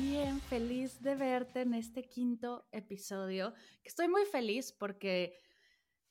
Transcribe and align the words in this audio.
Bien, 0.00 0.40
feliz 0.40 1.02
de 1.02 1.14
verte 1.14 1.60
en 1.60 1.74
este 1.74 2.08
quinto 2.08 2.66
episodio. 2.72 3.52
Estoy 3.84 4.08
muy 4.08 4.24
feliz 4.24 4.72
porque 4.72 5.38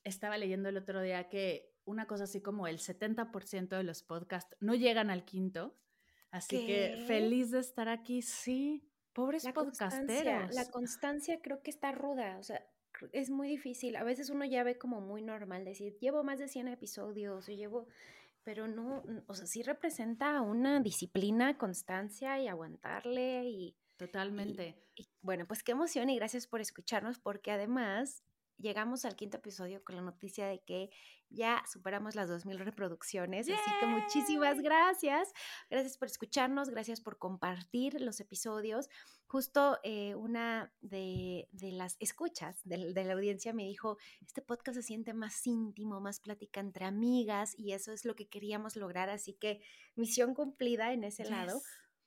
estaba 0.03 0.37
leyendo 0.37 0.69
el 0.69 0.77
otro 0.77 1.01
día 1.01 1.27
que 1.27 1.73
una 1.85 2.05
cosa 2.05 2.25
así 2.25 2.39
como 2.39 2.67
el 2.67 2.77
70% 2.77 3.69
de 3.69 3.83
los 3.83 4.03
podcasts 4.03 4.55
no 4.59 4.75
llegan 4.75 5.09
al 5.09 5.25
quinto. 5.25 5.75
Así 6.29 6.67
que 6.67 7.03
feliz 7.07 7.49
de 7.49 7.59
estar 7.59 7.89
aquí. 7.89 8.21
Sí, 8.21 8.87
pobres 9.11 9.43
la 9.43 9.53
podcasteros. 9.53 10.53
la 10.53 10.69
constancia 10.69 11.41
creo 11.41 11.63
que 11.63 11.71
está 11.71 11.91
ruda. 11.91 12.37
O 12.37 12.43
sea, 12.43 12.63
es 13.11 13.31
muy 13.31 13.49
difícil. 13.49 13.95
A 13.95 14.03
veces 14.03 14.29
uno 14.29 14.45
ya 14.45 14.63
ve 14.63 14.77
como 14.77 15.01
muy 15.01 15.23
normal 15.23 15.65
decir, 15.65 15.97
llevo 15.99 16.23
más 16.23 16.37
de 16.37 16.47
100 16.47 16.67
episodios 16.67 17.49
o 17.49 17.51
llevo 17.51 17.87
pero 18.43 18.67
no, 18.67 19.03
o 19.27 19.33
sea, 19.35 19.45
sí 19.45 19.61
representa 19.61 20.41
una 20.41 20.79
disciplina, 20.79 21.57
constancia 21.57 22.39
y 22.41 22.47
aguantarle 22.47 23.43
y... 23.47 23.75
Totalmente. 23.99 24.81
bueno, 25.21 25.45
pues 25.45 25.61
qué 25.61 25.73
emoción 25.73 26.09
y 26.09 26.15
gracias 26.15 26.47
por 26.47 26.61
escucharnos 26.61 27.19
porque 27.19 27.51
además 27.51 28.23
llegamos 28.57 29.05
al 29.05 29.15
quinto 29.15 29.37
episodio 29.37 29.83
con 29.83 29.95
la 29.95 30.01
noticia 30.01 30.47
de 30.47 30.61
que 30.61 30.89
ya 31.29 31.63
superamos 31.71 32.15
las 32.15 32.29
2.000 32.29 32.57
reproducciones. 32.59 33.49
Así 33.49 33.71
que 33.79 33.85
muchísimas 33.85 34.61
gracias. 34.61 35.33
Gracias 35.69 35.97
por 35.97 36.07
escucharnos, 36.07 36.69
gracias 36.69 37.01
por 37.01 37.17
compartir 37.17 37.99
los 38.01 38.19
episodios. 38.19 38.89
Justo 39.27 39.79
eh, 39.83 40.15
una 40.15 40.73
de, 40.81 41.49
las 41.51 41.97
escuchas 41.99 42.61
de, 42.63 43.03
la 43.03 43.13
audiencia 43.13 43.53
me 43.53 43.63
dijo, 43.63 43.97
este 44.25 44.41
podcast 44.41 44.77
se 44.77 44.83
siente 44.83 45.13
más 45.13 45.45
íntimo, 45.45 45.99
más 45.99 46.19
plática 46.19 46.61
entre 46.61 46.85
amigas 46.85 47.53
y 47.57 47.73
eso 47.73 47.91
es 47.91 48.05
lo 48.05 48.15
que 48.15 48.27
queríamos 48.27 48.75
lograr. 48.75 49.09
Así 49.09 49.33
que 49.33 49.61
misión 49.95 50.33
cumplida 50.33 50.93
en 50.93 51.03
ese 51.03 51.25
lado. 51.25 51.61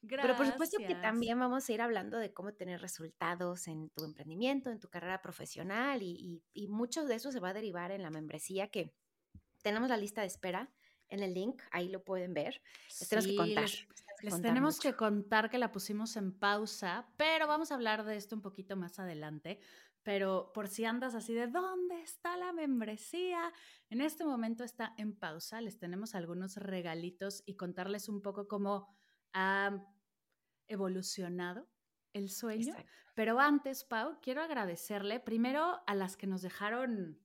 Pero 0.09 0.37
por 0.37 0.47
supuesto 0.47 0.79
que 0.79 0.97
también 0.97 1.39
vamos 1.39 1.69
a 1.69 1.73
ir 1.73 1.81
hablando 1.81 2.19
de 2.19 2.33
cómo 2.33 2.53
tener 2.53 2.81
resultados 2.81 3.69
en 3.69 3.89
tu 3.91 4.05
emprendimiento, 4.05 4.71
en 4.71 4.81
tu 4.81 4.89
carrera 4.89 5.23
profesional 5.23 6.03
y, 6.03 6.43
mucho 6.69 7.05
de 7.05 7.17
eso 7.17 7.31
se 7.31 7.41
va 7.41 7.51
a 7.51 7.55
derivar 7.55 7.93
en 7.93 8.03
la 8.03 8.11
membresía 8.11 8.69
que 8.69 8.95
tenemos 9.63 9.89
la 9.89 9.97
lista 9.97 10.23
de 10.23 10.27
espera 10.27 10.73
en 11.09 11.23
el 11.23 11.35
link, 11.35 11.61
ahí 11.71 11.89
lo 11.89 12.03
pueden 12.03 12.33
ver. 12.33 12.63
Les 12.89 13.09
tenemos 13.09 13.27
que 13.27 13.37
contar. 13.37 13.71
Les, 14.23 14.43
tenemos 14.43 14.81
que 14.81 14.95
contar 14.95 15.51
que 15.51 15.59
la 15.59 15.71
pusimos 15.71 16.17
en 16.17 16.33
pausa, 16.33 17.07
pero 17.17 17.47
vamos 17.47 17.71
a 17.71 17.75
hablar 17.75 18.05
de 18.05 18.17
esto 18.17 18.35
un 18.35 18.43
poquito 18.43 18.77
más 18.77 18.99
adelante. 18.99 19.61
Pero 20.03 20.51
por 20.53 20.69
si 20.69 20.85
andas 20.85 21.15
así 21.15 21.33
de 21.35 21.47
dónde 21.47 22.01
está 22.01 22.37
la 22.37 22.53
membresía, 22.53 23.53
en 23.91 24.01
este 24.01 24.25
momento 24.25 24.65
está 24.65 24.95
en 24.97 25.15
pausa. 25.15 25.61
Les 25.61 25.79
tenemos 25.79 26.15
algunos 26.15 26.57
regalitos 26.57 27.43
y 27.47 27.57
contarles 27.57 28.09
un 28.09 28.23
poco 28.23 28.49
cómo 28.49 28.89
ha 29.33 29.85
evolucionado 30.67 31.69
el 32.13 32.31
sueño. 32.31 32.75
Pero 33.15 33.39
antes, 33.39 33.85
Pau, 33.85 34.19
quiero 34.21 34.43
agradecerle 34.43 35.21
primero 35.21 35.81
a 35.87 35.95
las 35.95 36.17
que 36.17 36.27
nos 36.27 36.43
dejaron 36.43 37.21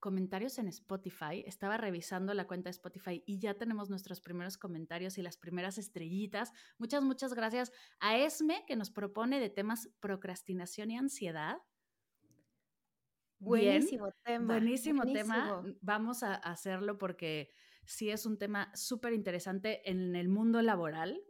comentarios 0.00 0.58
en 0.58 0.66
Spotify. 0.66 1.44
Estaba 1.46 1.76
revisando 1.76 2.34
la 2.34 2.48
cuenta 2.48 2.68
de 2.68 2.72
Spotify 2.72 3.22
y 3.24 3.38
ya 3.38 3.54
tenemos 3.54 3.88
nuestros 3.88 4.20
primeros 4.20 4.58
comentarios 4.58 5.16
y 5.16 5.22
las 5.22 5.36
primeras 5.36 5.78
estrellitas. 5.78 6.52
Muchas, 6.78 7.04
muchas 7.04 7.34
gracias 7.34 7.72
a 8.00 8.18
Esme 8.18 8.64
que 8.66 8.74
nos 8.74 8.90
propone 8.90 9.38
de 9.38 9.48
temas 9.48 9.88
procrastinación 10.00 10.90
y 10.90 10.98
ansiedad. 10.98 11.58
Buenísimo 13.38 14.12
tema. 14.24 14.46
Buenísimo, 14.46 15.04
tema. 15.04 15.62
Vamos 15.80 16.24
a 16.24 16.34
hacerlo 16.34 16.98
porque 16.98 17.50
sí 17.84 18.10
es 18.10 18.26
un 18.26 18.38
tema 18.38 18.70
súper 18.74 19.12
interesante 19.12 19.88
en 19.90 20.16
el 20.16 20.28
mundo 20.28 20.62
laboral, 20.62 21.22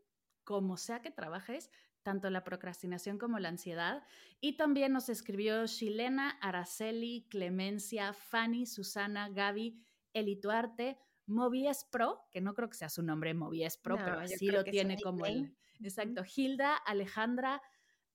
como 0.45 0.77
sea 0.77 1.00
que 1.00 1.11
trabajes, 1.11 1.71
tanto 2.03 2.31
la 2.31 2.44
procrastinación 2.44 3.19
como 3.19 3.38
la 3.38 3.49
ansiedad. 3.49 4.04
Y 4.41 4.56
también 4.56 4.93
nos 4.93 5.09
escribió 5.09 5.66
Chilena, 5.66 6.31
Araceli, 6.41 7.27
Clemencia, 7.31 8.12
Fanny, 8.12 8.66
Susana, 8.66 9.28
Gaby, 9.28 9.81
Elituarte, 10.12 10.99
Movies 11.27 11.87
Pro, 11.91 12.27
que 12.31 12.41
no 12.41 12.54
creo 12.54 12.69
que 12.69 12.77
sea 12.77 12.88
su 12.88 13.03
nombre 13.03 13.34
Movies 13.34 13.77
Pro, 13.77 13.97
pero 13.97 14.19
así 14.19 14.48
lo 14.48 14.65
tiene 14.65 15.00
como 15.00 15.27
el. 15.27 15.56
Exacto. 15.81 16.22
Hilda, 16.25 16.77
Alejandra, 16.77 17.62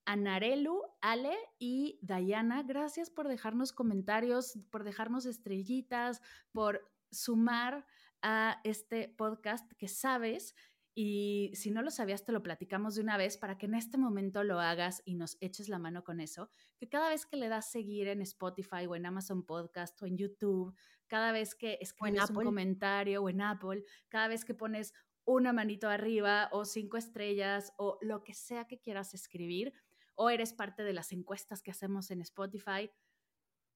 Anarelu, 0.06 0.84
Ale 1.02 1.36
y 1.60 2.00
Dayana, 2.02 2.64
gracias 2.64 3.10
por 3.10 3.28
dejarnos 3.28 3.74
comentarios, 3.74 4.58
por 4.70 4.84
dejarnos 4.84 5.26
estrellitas, 5.26 6.22
por 6.52 6.90
sumar 7.12 7.86
a 8.30 8.60
este 8.66 9.08
podcast 9.08 9.72
que 9.78 9.88
sabes 9.88 10.54
y 10.94 11.52
si 11.54 11.72
no 11.72 11.82
lo 11.82 11.92
sabías, 11.92 12.26
te 12.26 12.34
lo 12.34 12.44
platicamos 12.44 12.96
de 12.96 13.04
una 13.04 13.16
vez 13.16 13.38
para 13.38 13.58
que 13.58 13.68
en 13.68 13.76
este 13.76 13.98
momento 13.98 14.44
lo 14.44 14.60
hagas 14.60 15.02
y 15.06 15.16
nos 15.16 15.38
eches 15.40 15.70
la 15.70 15.80
mano 15.80 16.04
con 16.04 16.20
eso. 16.20 16.50
Que 16.78 16.90
cada 16.90 17.08
vez 17.08 17.26
que 17.26 17.38
le 17.38 17.48
das 17.48 17.72
seguir 17.72 18.10
en 18.10 18.22
Spotify 18.22 18.86
o 18.86 18.98
en 18.98 19.06
Amazon 19.06 19.46
Podcast 19.46 20.02
o 20.02 20.08
en 20.08 20.18
YouTube, 20.18 20.76
cada 21.08 21.32
vez 21.32 21.56
que 21.56 21.78
escribes 21.80 22.30
un 22.30 22.44
comentario 22.44 23.24
o 23.24 23.30
en 23.30 23.40
Apple, 23.40 23.86
cada 24.10 24.28
vez 24.28 24.44
que 24.44 24.56
pones 24.56 24.92
una 25.24 25.54
manito 25.54 25.88
arriba 25.88 26.50
o 26.52 26.66
cinco 26.66 26.98
estrellas 26.98 27.72
o 27.78 27.98
lo 28.02 28.26
que 28.26 28.34
sea 28.34 28.66
que 28.66 28.82
quieras 28.82 29.14
escribir, 29.14 29.72
o 30.16 30.30
eres 30.30 30.52
parte 30.52 30.84
de 30.84 30.92
las 30.92 31.14
encuestas 31.14 31.62
que 31.62 31.72
hacemos 31.72 32.12
en 32.12 32.20
Spotify, 32.20 32.92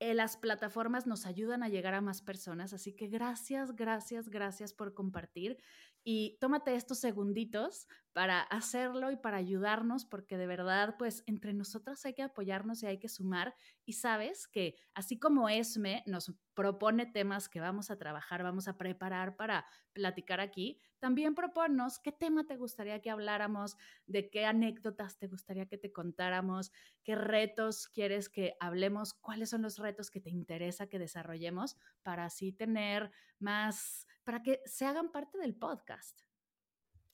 eh, 0.01 0.15
las 0.15 0.35
plataformas 0.35 1.05
nos 1.05 1.27
ayudan 1.27 1.61
a 1.61 1.69
llegar 1.69 1.93
a 1.93 2.01
más 2.01 2.23
personas, 2.23 2.73
así 2.73 2.91
que 2.91 3.05
gracias, 3.07 3.75
gracias, 3.75 4.29
gracias 4.29 4.73
por 4.73 4.95
compartir 4.95 5.59
y 6.03 6.37
tómate 6.39 6.75
estos 6.75 6.99
segunditos 6.99 7.87
para 8.13 8.41
hacerlo 8.41 9.11
y 9.11 9.15
para 9.15 9.37
ayudarnos, 9.37 10.05
porque 10.05 10.37
de 10.37 10.47
verdad, 10.47 10.95
pues 10.97 11.23
entre 11.27 11.53
nosotras 11.53 12.05
hay 12.05 12.13
que 12.13 12.23
apoyarnos 12.23 12.83
y 12.83 12.87
hay 12.87 12.99
que 12.99 13.07
sumar. 13.07 13.55
Y 13.85 13.93
sabes 13.93 14.47
que 14.47 14.75
así 14.93 15.17
como 15.17 15.47
Esme 15.47 16.03
nos 16.07 16.33
propone 16.53 17.05
temas 17.05 17.47
que 17.47 17.61
vamos 17.61 17.89
a 17.89 17.97
trabajar, 17.97 18.43
vamos 18.43 18.67
a 18.67 18.77
preparar 18.77 19.37
para 19.37 19.65
platicar 19.93 20.41
aquí, 20.41 20.79
también 20.99 21.35
proponnos 21.35 21.99
qué 21.99 22.11
tema 22.11 22.45
te 22.45 22.57
gustaría 22.57 23.01
que 23.01 23.09
habláramos, 23.09 23.77
de 24.05 24.29
qué 24.29 24.45
anécdotas 24.45 25.17
te 25.17 25.27
gustaría 25.27 25.65
que 25.67 25.77
te 25.77 25.91
contáramos, 25.93 26.71
qué 27.03 27.15
retos 27.15 27.87
quieres 27.87 28.27
que 28.27 28.55
hablemos, 28.59 29.13
cuáles 29.13 29.49
son 29.49 29.61
los 29.61 29.77
retos 29.77 30.11
que 30.11 30.19
te 30.19 30.29
interesa 30.29 30.87
que 30.87 30.99
desarrollemos 30.99 31.77
para 32.03 32.25
así 32.25 32.51
tener 32.51 33.11
más, 33.39 34.05
para 34.23 34.43
que 34.43 34.61
se 34.65 34.85
hagan 34.85 35.11
parte 35.11 35.37
del 35.37 35.55
podcast. 35.55 36.21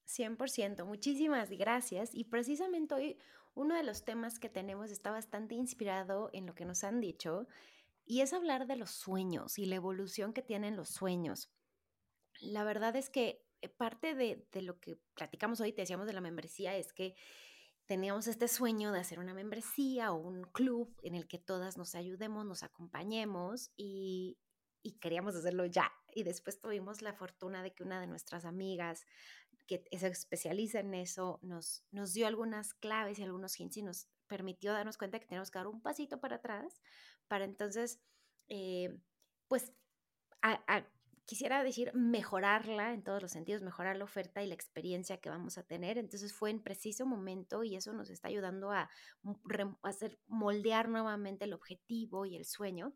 100%, 0.08 0.86
muchísimas 0.86 1.50
gracias. 1.50 2.14
Y 2.14 2.26
precisamente 2.26 2.96
hoy 2.96 3.18
uno 3.54 3.76
de 3.76 3.84
los 3.84 4.06
temas 4.06 4.40
que 4.40 4.50
tenemos 4.50 4.92
está 4.92 5.12
bastante 5.12 5.56
inspirado 5.56 6.30
en 6.34 6.46
lo 6.46 6.56
que 6.56 6.66
nos 6.66 6.84
han 6.84 7.02
dicho 7.02 7.48
y 8.06 8.22
es 8.22 8.32
hablar 8.32 8.68
de 8.68 8.78
los 8.78 8.92
sueños 8.92 9.60
y 9.60 9.66
la 9.66 9.76
evolución 9.76 10.32
que 10.34 10.42
tienen 10.42 10.78
los 10.78 10.90
sueños. 10.90 11.52
La 12.40 12.64
verdad 12.64 12.96
es 12.96 13.10
que 13.10 13.44
eh, 13.62 13.70
parte 13.70 14.16
de, 14.16 14.48
lo 14.62 14.80
que 14.80 14.98
platicamos 15.14 15.60
hoy, 15.60 15.74
te 15.74 15.82
decíamos 15.82 16.08
de 16.08 16.14
la 16.14 16.22
membresía, 16.22 16.76
es 16.78 16.94
que 16.94 17.16
teníamos 17.86 18.28
este 18.28 18.48
sueño 18.48 18.92
de 18.92 19.00
hacer 19.00 19.20
una 19.20 19.34
membresía 19.34 20.12
o 20.12 20.18
un 20.18 20.44
club 20.44 20.96
en 21.04 21.16
el 21.16 21.28
que 21.28 21.40
todas 21.40 21.78
nos 21.78 21.96
ayudemos, 21.96 22.46
nos 22.46 22.64
acompañemos 22.64 23.72
y, 23.76 24.38
y 24.84 25.00
queríamos 25.00 25.36
hacerlo 25.36 25.66
ya. 25.66 25.92
Y 26.18 26.24
después 26.24 26.60
tuvimos 26.60 27.04
la 27.04 27.14
fortuna 27.14 27.62
de 27.62 27.76
que 27.76 27.84
una 27.84 28.02
de 28.02 28.08
nuestras 28.08 28.44
amigas 28.44 29.06
que 29.68 29.84
se 29.92 30.08
especializa 30.08 30.80
en 30.80 30.96
eso 30.96 31.38
nos, 31.44 31.86
nos 31.92 32.12
dio 32.14 32.26
algunas 32.26 32.74
claves 32.74 33.20
y 33.20 33.24
algunos 33.24 33.60
hints 33.60 33.78
y 33.78 33.84
nos 33.84 34.08
permitió 34.26 34.74
darnos 34.74 34.98
cuenta 34.98 35.20
que 35.20 35.28
tenemos 35.28 35.52
que 35.52 35.60
dar 35.60 35.68
un 35.68 35.80
pasito 35.80 36.20
para 36.20 36.38
atrás 36.38 36.82
para 37.28 37.46
entonces, 37.46 38.02
eh, 38.48 38.98
pues, 39.48 39.74
quisiera 41.26 41.64
decir, 41.64 41.94
mejorarla 41.94 42.96
en 42.96 43.04
todos 43.04 43.22
los 43.22 43.32
sentidos, 43.32 43.62
mejorar 43.62 43.96
la 43.98 44.06
oferta 44.06 44.42
y 44.42 44.48
la 44.48 44.56
experiencia 44.56 45.18
que 45.18 45.30
vamos 45.30 45.60
a 45.60 45.64
tener. 45.68 46.00
Entonces 46.00 46.34
fue 46.34 46.50
en 46.50 46.64
preciso 46.64 47.06
momento 47.06 47.64
y 47.64 47.76
eso 47.76 47.94
nos 47.94 48.10
está 48.10 48.30
ayudando 48.30 48.72
a, 48.72 48.90
hacer 49.84 50.18
moldear 50.26 50.90
nuevamente 50.90 51.46
el 51.46 51.54
objetivo 51.54 52.26
y 52.26 52.38
el 52.38 52.46
sueño. 52.46 52.96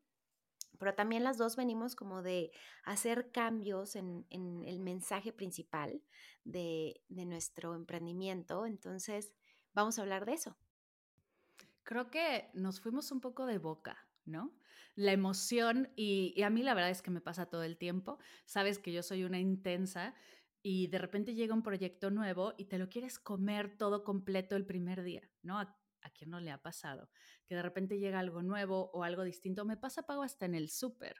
Pero 0.82 0.96
también 0.96 1.24
las 1.24 1.38
dos 1.38 1.56
venimos 1.56 1.96
como 1.96 2.24
de 2.24 2.52
hacer 2.84 3.32
cambios 3.32 3.96
en, 3.96 4.26
el 4.32 4.80
mensaje 4.80 5.32
principal 5.32 6.02
de 6.44 7.00
nuestro 7.08 7.76
emprendimiento. 7.76 8.66
Entonces, 8.66 9.32
vamos 9.76 10.00
a 10.00 10.02
hablar 10.02 10.26
de 10.26 10.34
eso. 10.34 10.58
Creo 11.84 12.10
que 12.10 12.50
nos 12.56 12.82
fuimos 12.82 13.12
un 13.12 13.22
poco 13.22 13.46
de 13.46 13.60
boca, 13.60 14.08
¿no? 14.26 14.52
La 14.96 15.14
emoción, 15.14 15.90
y, 15.96 16.42
a 16.42 16.50
mí 16.50 16.64
la 16.64 16.74
verdad 16.74 16.90
es 16.90 17.02
que 17.02 17.12
me 17.12 17.22
pasa 17.22 17.46
todo 17.46 17.64
el 17.64 17.78
tiempo, 17.78 18.20
sabes 18.46 18.80
que 18.80 18.92
yo 18.92 19.04
soy 19.04 19.24
una 19.24 19.40
intensa 19.40 20.16
y 20.62 20.88
de 20.88 20.98
repente 20.98 21.34
llega 21.34 21.54
un 21.54 21.64
proyecto 21.64 22.12
nuevo 22.12 22.54
y 22.58 22.66
te 22.66 22.78
lo 22.78 22.90
quieres 22.90 23.20
comer 23.20 23.78
todo 23.78 24.04
completo 24.04 24.56
el 24.56 24.66
primer 24.66 25.04
día, 25.04 25.30
¿no? 25.44 25.60
A, 26.02 26.10
quién 26.10 26.30
no 26.30 26.40
le 26.40 26.52
ha 26.52 26.62
pasado, 26.62 27.10
que 27.46 27.56
de 27.56 27.62
repente 27.62 28.00
llega 28.00 28.20
algo 28.20 28.42
nuevo 28.42 28.92
o 28.94 29.04
algo 29.04 29.24
distinto, 29.24 29.66
me 29.66 29.78
pasa 29.78 30.04
pago 30.04 30.24
hasta 30.24 30.46
en 30.46 30.56
el 30.56 30.70
súper. 30.70 31.16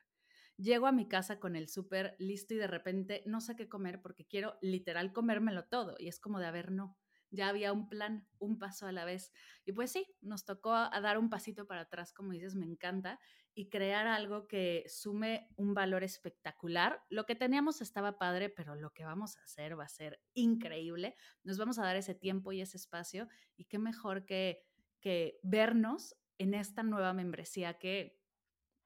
Llego 0.58 0.88
a 0.88 0.92
mi 0.92 1.08
casa 1.08 1.40
con 1.40 1.56
el 1.56 1.70
súper 1.70 2.16
listo 2.20 2.54
y 2.54 2.58
de 2.58 2.68
repente 2.68 3.24
no 3.26 3.42
sé 3.42 3.56
qué 3.56 3.68
comer 3.68 4.02
porque 4.02 4.26
quiero 4.26 4.58
literal 4.62 5.14
comérmelo 5.14 5.66
todo 5.66 5.96
y 5.98 6.08
es 6.08 6.20
como 6.20 6.40
de, 6.40 6.46
a 6.46 6.52
ver, 6.52 6.72
no, 6.72 7.00
ya 7.32 7.48
había 7.48 7.72
un 7.72 7.88
plan, 7.88 8.28
un 8.40 8.60
paso 8.60 8.86
a 8.86 8.92
la 8.92 9.06
vez. 9.06 9.32
Y 9.66 9.72
pues 9.72 9.92
sí, 9.92 10.06
nos 10.22 10.46
tocó 10.46 10.74
a, 10.74 11.00
dar 11.02 11.18
un 11.18 11.30
pasito 11.30 11.66
para 11.66 11.82
atrás, 11.82 12.14
como 12.14 12.34
dices, 12.34 12.56
me 12.56 12.66
encanta, 12.66 13.20
y 13.54 13.70
crear 13.70 14.06
algo 14.08 14.48
que 14.48 14.86
sume 14.88 15.50
un 15.56 15.74
valor 15.74 16.04
espectacular. 16.04 17.02
Lo 17.10 17.26
que 17.26 17.36
teníamos 17.36 17.82
estaba 17.82 18.18
padre, 18.18 18.50
pero 18.50 18.76
lo 18.76 18.94
que 18.94 19.06
vamos 19.06 19.38
a 19.38 19.44
hacer 19.44 19.80
va 19.80 19.86
a 19.86 19.90
ser 19.90 20.22
increíble. 20.34 21.16
Nos 21.44 21.58
vamos 21.58 21.80
a 21.80 21.84
dar 21.84 21.96
ese 21.96 22.16
tiempo 22.16 22.52
y 22.52 22.62
ese 22.62 22.78
espacio, 22.78 23.28
y 23.56 23.66
qué 23.66 23.80
mejor 23.80 24.26
que, 24.26 24.66
que 25.02 25.40
vernos 25.44 26.16
en 26.38 26.54
esta 26.54 26.84
nueva 26.84 27.14
membresía 27.14 27.78
que 27.78 28.22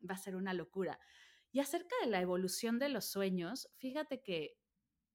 va 0.07 0.15
a 0.15 0.17
ser 0.17 0.35
una 0.35 0.53
locura. 0.53 0.99
Y 1.51 1.59
acerca 1.59 1.95
de 2.01 2.09
la 2.09 2.21
evolución 2.21 2.79
de 2.79 2.89
los 2.89 3.05
sueños, 3.05 3.69
fíjate 3.77 4.21
que 4.21 4.59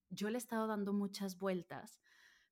yo 0.09 0.31
le 0.31 0.37
he 0.37 0.39
estado 0.39 0.67
dando 0.67 0.93
muchas 0.93 1.39
vueltas 1.39 2.01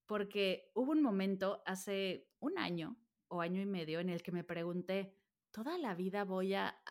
porque 0.06 0.70
hubo 0.74 0.92
un 0.92 1.02
momento 1.02 1.62
hace 1.66 2.30
un 2.40 2.58
año 2.58 2.96
o 3.28 3.40
año 3.42 3.60
y 3.60 3.66
medio 3.66 4.00
en 4.00 4.08
el 4.08 4.22
que 4.22 4.32
me 4.32 4.42
pregunté, 4.42 5.14
¿toda 5.50 5.76
la 5.76 5.94
vida 5.94 6.24
voy 6.24 6.54
a 6.54 6.82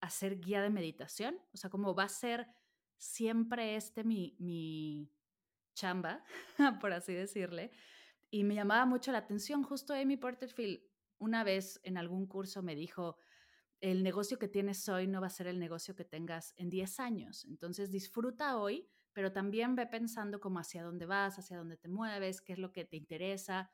hacer 0.00 0.40
guía 0.40 0.60
de 0.60 0.68
meditación? 0.68 1.38
O 1.54 1.56
sea, 1.56 1.70
¿cómo 1.70 1.94
va 1.94 2.04
a 2.04 2.08
ser 2.08 2.46
siempre 2.98 3.76
este 3.76 4.04
mi, 4.04 4.36
mi 4.38 5.10
chamba, 5.74 6.22
por 6.82 6.92
así 6.92 7.14
decirle? 7.14 7.70
Y 8.30 8.44
me 8.44 8.54
llamaba 8.54 8.84
mucho 8.84 9.10
la 9.10 9.18
atención, 9.18 9.62
justo 9.62 9.94
Amy 9.94 10.18
Porterfield 10.18 10.80
una 11.20 11.44
vez 11.44 11.78
en 11.84 11.96
algún 11.96 12.26
curso 12.26 12.64
me 12.64 12.74
dijo, 12.74 13.16
el 13.80 14.02
negocio 14.02 14.38
que 14.38 14.48
tienes 14.48 14.88
hoy 14.88 15.06
no 15.06 15.20
va 15.20 15.28
a 15.28 15.30
ser 15.30 15.46
el 15.46 15.60
negocio 15.60 15.94
que 15.94 16.04
tengas 16.04 16.52
en 16.56 16.68
10 16.68 16.98
años. 16.98 17.44
Entonces 17.44 17.92
disfruta 17.92 18.58
hoy 18.58 18.90
pero 19.12 19.32
también 19.32 19.74
ve 19.74 19.86
pensando 19.86 20.40
como 20.40 20.58
hacia 20.58 20.82
dónde 20.82 21.06
vas, 21.06 21.38
hacia 21.38 21.58
dónde 21.58 21.76
te 21.76 21.88
mueves, 21.88 22.40
qué 22.40 22.52
es 22.52 22.58
lo 22.58 22.72
que 22.72 22.84
te 22.84 22.96
interesa. 22.96 23.70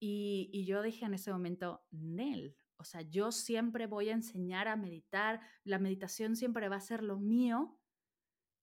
Y, 0.00 0.64
yo 0.66 0.82
dije 0.82 1.04
en 1.06 1.14
ese 1.14 1.32
momento, 1.32 1.84
Nel, 1.90 2.56
o 2.76 2.84
sea, 2.84 3.02
yo 3.02 3.32
siempre 3.32 3.86
voy 3.86 4.08
a 4.08 4.14
enseñar 4.14 4.68
a 4.68 4.76
meditar, 4.76 5.40
la 5.64 5.78
meditación 5.78 6.36
siempre 6.36 6.68
va 6.68 6.76
a 6.76 6.80
ser 6.80 7.02
lo 7.02 7.18
mío. 7.18 7.78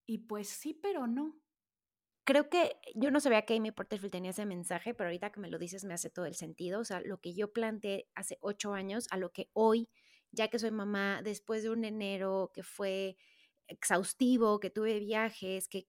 Y 0.05 0.19
pues 0.19 0.49
sí, 0.49 0.73
pero 0.73 1.07
no. 1.07 1.39
Creo 2.23 2.49
que 2.49 2.77
yo 2.95 3.09
no 3.09 3.19
sabía 3.19 3.43
que 3.43 3.55
Amy 3.55 3.71
Porterfield 3.71 4.11
tenía 4.11 4.31
ese 4.31 4.45
mensaje, 4.45 4.93
pero 4.93 5.07
ahorita 5.09 5.31
que 5.31 5.39
me 5.39 5.49
lo 5.49 5.57
dices 5.57 5.83
me 5.85 5.93
hace 5.93 6.09
todo 6.09 6.25
el 6.25 6.35
sentido. 6.35 6.79
O 6.79 6.85
sea, 6.85 7.01
lo 7.01 7.19
que 7.19 7.33
yo 7.33 7.51
planteé 7.51 8.07
hace 8.13 8.37
ocho 8.41 8.73
años 8.73 9.07
a 9.09 9.17
lo 9.17 9.31
que 9.31 9.49
hoy, 9.53 9.89
ya 10.31 10.47
que 10.47 10.59
soy 10.59 10.71
mamá, 10.71 11.21
después 11.23 11.63
de 11.63 11.71
un 11.71 11.83
enero 11.83 12.51
que 12.53 12.63
fue 12.63 13.17
exhaustivo, 13.67 14.59
que 14.59 14.69
tuve 14.69 14.99
viajes, 14.99 15.67
que, 15.67 15.87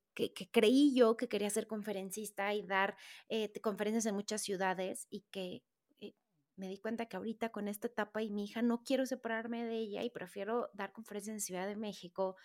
creí 0.52 0.94
yo 0.94 1.16
que 1.16 1.28
quería 1.28 1.50
ser 1.50 1.66
conferencista 1.66 2.54
y 2.54 2.62
dar 2.62 2.96
eh, 3.28 3.52
conferencias 3.60 4.06
en 4.06 4.14
muchas 4.14 4.42
ciudades 4.42 5.06
y 5.10 5.22
que 5.30 5.62
eh, 6.00 6.14
me 6.56 6.68
di 6.68 6.78
cuenta 6.78 7.06
que 7.06 7.16
ahorita 7.16 7.50
con 7.50 7.68
esta 7.68 7.88
etapa 7.88 8.22
y 8.22 8.30
mi 8.30 8.44
hija 8.44 8.62
no 8.62 8.82
quiero 8.84 9.04
separarme 9.06 9.64
de 9.64 9.76
ella 9.78 10.02
y 10.04 10.10
prefiero 10.10 10.70
dar 10.74 10.92
conferencias 10.92 11.34
en 11.34 11.40
Ciudad 11.40 11.66
de 11.66 11.76
México, 11.76 12.36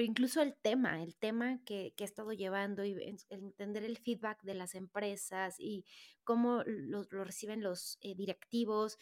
pero 0.00 0.08
incluso 0.08 0.40
el 0.40 0.54
tema, 0.54 1.02
el 1.02 1.14
tema 1.14 1.62
que, 1.66 1.92
he 1.94 2.04
estado 2.04 2.32
llevando 2.32 2.86
y 2.86 2.96
entender 3.28 3.84
el 3.84 3.98
feedback 3.98 4.42
de 4.44 4.54
las 4.54 4.74
empresas 4.74 5.56
y 5.58 5.84
cómo 6.24 6.62
lo, 6.64 7.02
reciben 7.10 7.62
los 7.62 7.98
eh, 8.00 8.14
directivos, 8.14 8.98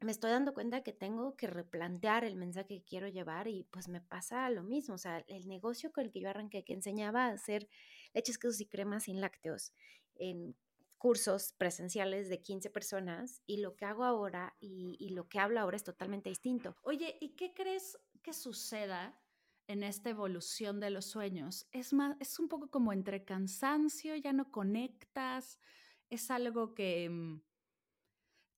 me 0.00 0.12
estoy 0.12 0.30
dando 0.30 0.52
cuenta 0.52 0.82
que 0.82 0.92
tengo 0.92 1.34
que 1.34 1.46
replantear 1.46 2.26
el 2.26 2.36
mensaje 2.36 2.68
que 2.68 2.84
quiero 2.84 3.08
llevar 3.08 3.48
y 3.48 3.64
pues 3.70 3.88
me 3.88 4.02
pasa 4.02 4.50
lo 4.50 4.62
mismo, 4.62 4.96
o 4.96 4.98
sea, 4.98 5.24
el 5.28 5.48
negocio 5.48 5.90
con 5.92 6.04
el 6.04 6.12
que 6.12 6.20
yo 6.20 6.28
arranqué, 6.28 6.62
que 6.62 6.74
enseñaba 6.74 7.28
a 7.28 7.32
hacer 7.32 7.70
leches, 8.12 8.36
quesos 8.36 8.60
y 8.60 8.66
cremas 8.66 9.04
sin 9.04 9.18
lácteos 9.18 9.72
en 10.16 10.54
cursos 10.98 11.54
presenciales 11.56 12.28
de 12.28 12.42
15 12.42 12.68
personas 12.68 13.40
y 13.46 13.62
lo 13.62 13.76
que 13.76 13.86
hago 13.86 14.04
ahora 14.04 14.54
y, 14.60 14.98
y 15.00 15.14
lo 15.14 15.26
que 15.30 15.38
hablo 15.38 15.58
ahora 15.58 15.78
es 15.78 15.84
totalmente 15.84 16.28
distinto. 16.28 16.76
Oye, 16.82 17.16
¿y 17.18 17.30
qué 17.30 17.54
crees 17.54 17.98
que 18.22 18.34
suceda 18.34 19.18
en 19.72 19.82
esta 19.82 20.10
evolución 20.10 20.80
de 20.80 20.90
los 20.90 21.06
sueños? 21.06 21.66
Es, 21.72 21.92
más, 21.92 22.16
es 22.20 22.38
un 22.38 22.48
poco 22.48 22.70
como 22.70 22.92
entre 22.92 23.24
cansancio, 23.24 24.14
ya 24.16 24.32
no 24.32 24.50
conectas, 24.50 25.58
es 26.10 26.30
algo 26.30 26.74
que 26.74 27.08
mm, 27.08 27.42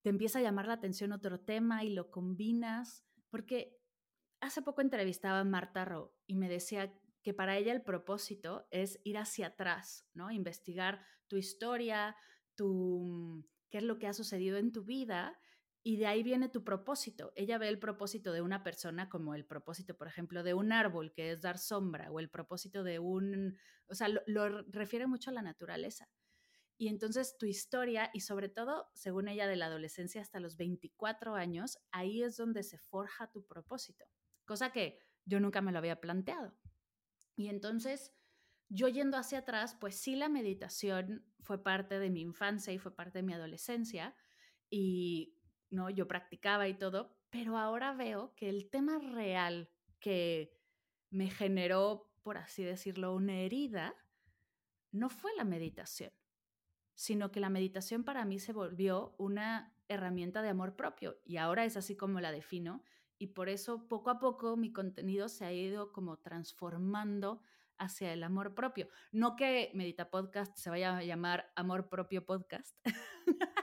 te 0.03 0.11
empieza 0.11 0.41
a 0.41 0.43
llamar 0.43 0.67
la 0.67 0.75
atención 0.75 1.13
otro 1.13 1.41
tema 1.41 1.85
y 1.85 1.91
lo 1.91 2.11
combinas, 2.11 3.07
porque 3.31 3.81
hace 4.41 4.61
poco 4.61 4.81
entrevistaba 4.81 5.41
a 5.41 5.45
Marta 5.45 5.85
Ro 5.85 6.15
y 6.27 6.35
me 6.35 6.49
decía 6.49 6.93
que 7.23 7.33
para 7.33 7.57
ella 7.57 7.73
el 7.73 7.83
propósito 7.83 8.67
es 8.71 9.01
ir 9.05 9.17
hacia 9.17 9.47
atrás, 9.47 10.07
¿no? 10.13 10.31
Investigar 10.31 11.05
tu 11.27 11.37
historia, 11.37 12.17
tu 12.55 13.03
mm, 13.05 13.45
qué 13.71 13.79
es 13.79 13.85
lo 13.85 13.99
que 13.99 14.07
ha 14.07 14.13
sucedido 14.13 14.59
en 14.59 14.73
tu 14.73 14.85
vida 14.85 15.41
y 15.87 15.99
de 15.99 16.07
ahí 16.07 16.23
viene 16.23 16.49
tu 16.49 16.65
propósito. 16.65 17.31
Ella 17.37 17.59
ve 17.59 17.69
el 17.69 17.79
propósito 17.79 18.33
de 18.33 18.41
una 18.41 18.65
persona 18.65 19.11
como 19.11 19.35
el 19.35 19.45
propósito, 19.45 19.95
por 19.95 20.09
ejemplo, 20.09 20.43
de 20.43 20.55
un 20.55 20.73
árbol, 20.73 21.13
que 21.13 21.31
es 21.31 21.43
dar 21.43 21.59
sombra, 21.59 22.11
o 22.11 22.21
el 22.21 22.31
propósito 22.31 22.83
de 22.83 22.99
un, 22.99 23.59
o 23.87 23.95
sea, 23.95 24.09
lo 24.09 24.63
refiere 24.63 25.07
mucho 25.07 25.29
a 25.29 25.35
la 25.35 25.43
naturaleza. 25.43 26.09
Y 26.79 26.89
entonces 26.89 27.37
tu 27.39 27.45
historia, 27.45 28.11
y 28.15 28.21
sobre 28.21 28.49
todo, 28.49 28.89
según 28.95 29.29
ella, 29.29 29.47
de 29.47 29.57
la 29.57 29.67
adolescencia 29.67 30.23
hasta 30.23 30.41
los 30.41 30.57
24 30.57 31.35
años, 31.35 31.79
ahí 31.93 32.23
es 32.23 32.39
donde 32.39 32.63
se 32.63 32.79
forja 32.79 33.31
tu 33.31 33.45
propósito, 33.47 34.07
cosa 34.47 34.73
que 34.73 34.99
yo 35.27 35.39
nunca 35.39 35.61
me 35.61 35.71
lo 35.71 35.79
había 35.79 36.01
planteado. 36.01 36.57
Y 37.37 37.49
entonces, 37.49 38.15
yo 38.71 38.89
yendo 38.89 39.19
hacia 39.19 39.41
atrás, 39.41 39.77
pues 39.79 39.97
sí, 39.97 40.17
la 40.17 40.31
meditación 40.31 41.27
fue 41.41 41.63
parte 41.63 41.99
de 41.99 42.09
mi 42.09 42.23
infancia 42.23 42.73
y 42.73 42.79
fue 42.79 42.97
parte 42.97 43.19
de 43.19 43.23
mi 43.25 43.35
adolescencia, 43.35 44.17
y 44.71 45.37
no, 45.71 45.91
yo 45.91 46.07
practicaba 46.09 46.69
y 46.69 46.75
todo, 46.75 47.17
pero 47.31 47.59
ahora 47.59 47.93
veo 47.95 48.35
que 48.37 48.49
el 48.49 48.71
tema 48.71 48.99
real 48.99 49.71
que 50.01 50.57
me 51.11 51.31
generó, 51.31 52.11
por 52.23 52.39
así 52.39 52.63
decirlo, 52.63 53.15
una 53.15 53.41
herida, 53.41 53.95
no 54.93 55.09
fue 55.11 55.33
la 55.37 55.45
meditación 55.45 56.13
sino 56.95 57.31
que 57.31 57.41
la 57.41 57.51
meditación 57.51 58.05
para 58.05 58.25
mí 58.25 58.39
se 58.39 58.53
volvió 58.53 59.15
una 59.19 59.75
herramienta 59.89 60.43
de 60.43 60.49
amor 60.49 60.77
propio 60.77 61.19
y 61.25 61.37
ahora 61.37 61.65
es 61.65 61.77
así 61.77 61.97
como 61.97 62.21
la 62.21 62.33
defino 62.33 62.83
y 63.19 63.29
por 63.29 63.49
eso 63.49 63.87
poco 63.89 64.11
a 64.11 64.19
poco 64.19 64.57
mi 64.57 64.73
contenido 64.73 65.29
se 65.29 65.45
ha 65.45 65.53
ido 65.53 65.93
como 65.93 66.19
transformando 66.19 67.41
hacia 67.77 68.13
el 68.13 68.23
amor 68.23 68.55
propio. 68.55 68.89
No 69.13 69.35
que 69.37 69.71
Medita 69.75 70.11
Podcast 70.11 70.57
se 70.57 70.71
vaya 70.71 70.97
a 70.97 71.03
llamar 71.03 71.53
Amor 71.57 71.89
Propio 71.89 72.25
Podcast. 72.25 72.77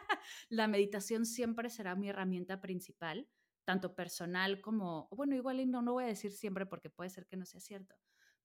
la 0.49 0.67
meditación 0.67 1.25
siempre 1.25 1.69
será 1.69 1.95
mi 1.95 2.09
herramienta 2.09 2.61
principal, 2.61 3.27
tanto 3.65 3.95
personal 3.95 4.61
como, 4.61 5.07
bueno, 5.11 5.35
igual 5.35 5.59
y 5.59 5.65
no, 5.65 5.81
no 5.81 5.93
voy 5.93 6.05
a 6.05 6.07
decir 6.07 6.31
siempre 6.31 6.65
porque 6.65 6.89
puede 6.89 7.09
ser 7.09 7.27
que 7.27 7.37
no 7.37 7.45
sea 7.45 7.61
cierto, 7.61 7.95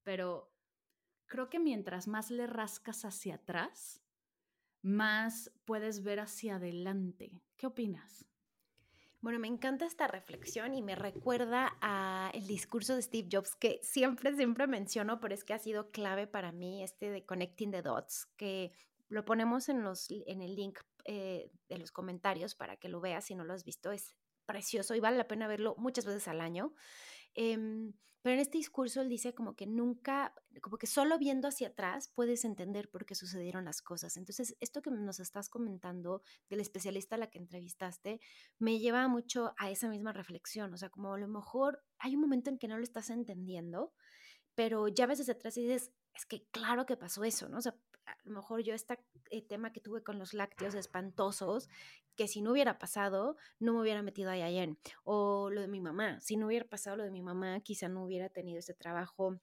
pero 0.03 0.53
creo 1.27 1.49
que 1.49 1.59
mientras 1.59 2.09
más 2.09 2.31
le 2.31 2.47
rascas 2.47 3.05
hacia 3.05 3.37
atrás, 3.37 4.03
más 4.83 5.51
puedes 5.65 6.03
ver 6.03 6.21
hacia 6.21 6.57
adelante. 6.57 7.43
¿Qué 7.57 7.67
opinas? 7.67 8.27
Bueno, 9.21 9.41
me 9.41 9.49
encanta 9.49 9.87
esta 9.87 10.07
reflexión 10.07 10.75
y 10.75 10.83
me 10.83 10.95
recuerda 10.95 11.77
a 11.81 12.31
el 12.35 12.47
discurso 12.47 12.95
de 12.95 13.03
Steve 13.03 13.29
Jobs 13.33 13.57
que 13.57 13.81
siempre, 13.83 14.37
siempre 14.37 14.69
menciono, 14.69 15.19
pero 15.19 15.35
es 15.35 15.43
que 15.43 15.55
ha 15.55 15.59
sido 15.59 15.91
clave 15.91 16.29
para 16.29 16.53
mí 16.53 16.85
este 16.85 17.11
de 17.11 17.25
Connecting 17.25 17.73
the 17.73 17.83
Dots, 17.83 18.27
que 18.37 18.73
lo 19.09 19.25
ponemos 19.25 19.69
en, 19.69 19.83
los, 19.83 20.09
en 20.11 20.43
el 20.43 20.55
link 20.55 20.79
eh, 21.09 21.51
de 21.69 21.79
los 21.79 21.93
comentarios 21.93 22.55
para 22.55 22.77
que 22.77 22.89
lo 22.89 23.01
veas 23.01 23.25
si 23.25 23.35
no 23.35 23.45
lo 23.45 23.55
has 23.55 23.65
visto. 23.65 23.93
Es 23.93 24.17
precioso 24.47 24.95
y 24.95 25.01
vale 25.01 25.17
la 25.17 25.29
pena 25.29 25.49
verlo 25.49 25.75
muchas 25.79 26.05
veces 26.05 26.29
al 26.29 26.41
año. 26.41 26.75
Em, 27.35 27.93
pero 28.23 28.35
en 28.35 28.41
este 28.41 28.59
discurso 28.59 29.01
él 29.01 29.09
dice 29.09 29.35
como 29.35 29.55
que 29.55 29.67
nunca, 29.67 30.35
como 30.61 30.79
que 30.79 30.89
solo 30.89 31.17
viendo 31.17 31.47
hacia 31.47 31.69
atrás 31.69 32.11
puedes 32.13 32.45
entender 32.45 32.91
por 32.91 33.07
qué 33.07 33.15
sucedieron 33.15 33.65
las 33.65 33.83
cosas. 33.83 34.17
Entonces, 34.17 34.57
esto 34.59 34.83
que 34.83 34.91
nos 34.91 35.21
estás 35.21 35.49
comentando 35.49 36.23
del 36.49 36.59
especialista 36.59 37.15
a 37.15 37.19
la 37.19 37.31
que 37.31 37.39
entrevistaste, 37.39 38.21
me 38.59 38.81
lleva 38.81 39.07
mucho 39.07 39.55
a 39.59 39.71
esa 39.71 39.89
misma 39.89 40.13
reflexión. 40.13 40.75
O 40.75 40.77
sea, 40.77 40.89
como 40.89 41.15
a 41.15 41.19
lo 41.19 41.29
mejor 41.29 41.85
hay 41.99 42.17
un 42.17 42.23
momento 42.23 42.51
en 42.51 42.59
que 42.59 42.67
no 42.67 42.79
lo 42.79 42.83
estás 42.83 43.11
entendiendo, 43.11 43.93
pero 44.57 44.89
ya 44.89 45.07
ves 45.07 45.21
hacia 45.21 45.35
atrás 45.35 45.57
y 45.57 45.63
dices, 45.63 45.93
es 46.13 46.27
que 46.27 46.49
claro 46.51 46.85
que 46.85 46.97
pasó 46.97 47.23
eso, 47.23 47.49
¿no? 47.49 47.59
O 47.59 47.63
sea, 47.63 47.77
a 48.07 48.17
lo 48.25 48.33
mejor 48.33 48.63
yo 48.63 48.75
este 48.75 48.99
tema 49.49 49.73
que 49.73 49.81
tuve 49.81 50.03
con 50.03 50.19
los 50.19 50.33
lácteos 50.35 50.75
espantosos, 50.75 51.69
que 52.15 52.29
si 52.29 52.41
no 52.41 52.53
hubiera 52.53 52.79
pasado, 52.79 53.37
no 53.59 53.75
me 53.75 53.81
hubiera 53.83 54.03
metido 54.03 54.31
ahí 54.31 54.43
ayer. 54.43 54.77
O 55.05 55.51
lo 55.51 55.61
de 55.61 55.69
mi 55.69 55.81
mamá, 55.81 56.21
si 56.21 56.37
no 56.37 56.47
hubiera 56.47 56.67
pasado 56.67 56.97
lo 56.97 57.05
de 57.05 57.11
mi 57.11 57.23
mamá, 57.23 57.61
quizá 57.61 57.89
no 57.89 58.05
hubiera 58.05 58.29
tenido 58.29 58.59
ese 58.59 58.75
trabajo 58.75 59.41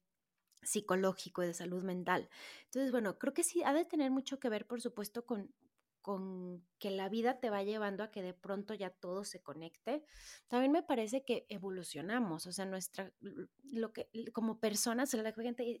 psicológico 0.62 1.42
y 1.42 1.46
de 1.46 1.54
salud 1.54 1.84
mental. 1.84 2.28
Entonces, 2.64 2.90
bueno, 2.90 3.18
creo 3.18 3.34
que 3.34 3.44
sí, 3.44 3.62
ha 3.62 3.72
de 3.72 3.84
tener 3.84 4.10
mucho 4.10 4.40
que 4.40 4.48
ver, 4.48 4.66
por 4.66 4.80
supuesto, 4.80 5.24
con, 5.24 5.54
con 6.04 6.64
que 6.78 6.90
la 6.90 7.08
vida 7.08 7.40
te 7.40 7.50
va 7.50 7.62
llevando 7.62 8.02
a 8.02 8.10
que 8.10 8.22
de 8.22 8.34
pronto 8.34 8.74
ya 8.74 8.90
todo 8.90 9.24
se 9.24 9.42
conecte. 9.42 10.04
También 10.48 10.72
me 10.72 10.82
parece 10.82 11.24
que 11.24 11.46
evolucionamos, 11.48 12.46
o 12.46 12.52
sea, 12.52 12.66
nuestra, 12.66 13.12
lo 13.62 13.92
que, 13.92 14.10
como 14.32 14.58
personas, 14.58 15.14
la 15.14 15.32
gente, 15.32 15.80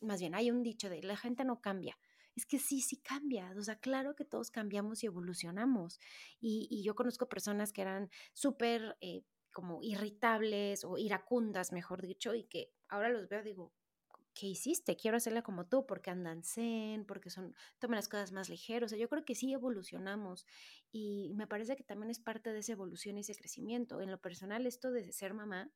más 0.00 0.20
bien 0.20 0.34
hay 0.34 0.50
un 0.50 0.62
dicho 0.62 0.88
de 0.88 1.02
la 1.02 1.16
gente 1.16 1.44
no 1.44 1.60
cambia, 1.60 1.98
es 2.36 2.46
que 2.46 2.58
sí, 2.58 2.80
sí 2.80 2.96
cambia. 2.98 3.52
O 3.56 3.62
sea, 3.62 3.76
claro 3.76 4.14
que 4.14 4.24
todos 4.24 4.50
cambiamos 4.50 5.02
y 5.02 5.06
evolucionamos. 5.06 6.00
Y, 6.40 6.82
yo 6.82 6.94
conozco 6.94 7.28
personas 7.28 7.72
que 7.72 7.82
eran 7.82 8.10
súper 8.32 8.96
eh, 9.00 9.22
como 9.52 9.80
irritables 9.82 10.84
o 10.84 10.98
iracundas, 10.98 11.72
mejor 11.72 12.02
dicho, 12.02 12.34
y 12.34 12.44
que 12.44 12.72
ahora 12.88 13.08
los 13.08 13.28
veo, 13.28 13.42
digo, 13.42 13.72
¿qué 14.34 14.48
hiciste? 14.48 14.96
Quiero 14.96 15.16
hacerla 15.16 15.42
como 15.42 15.66
tú, 15.66 15.86
porque 15.86 16.10
andan 16.10 16.42
zen, 16.42 17.04
porque 17.06 17.30
son, 17.30 17.54
toman 17.78 17.96
las 17.96 18.08
cosas 18.08 18.32
más 18.32 18.48
ligeras. 18.48 18.88
O 18.88 18.90
sea, 18.90 18.98
yo 18.98 19.08
creo 19.08 19.24
que 19.24 19.34
sí 19.36 19.52
evolucionamos 19.52 20.46
y 20.90 21.32
me 21.34 21.46
parece 21.46 21.76
que 21.76 21.84
también 21.84 22.10
es 22.10 22.18
parte 22.18 22.52
de 22.52 22.58
esa 22.58 22.72
evolución 22.72 23.16
y 23.16 23.20
ese 23.20 23.36
crecimiento. 23.36 24.00
En 24.00 24.10
lo 24.10 24.20
personal, 24.20 24.66
esto 24.66 24.90
de 24.90 25.12
ser 25.12 25.34
mamá 25.34 25.70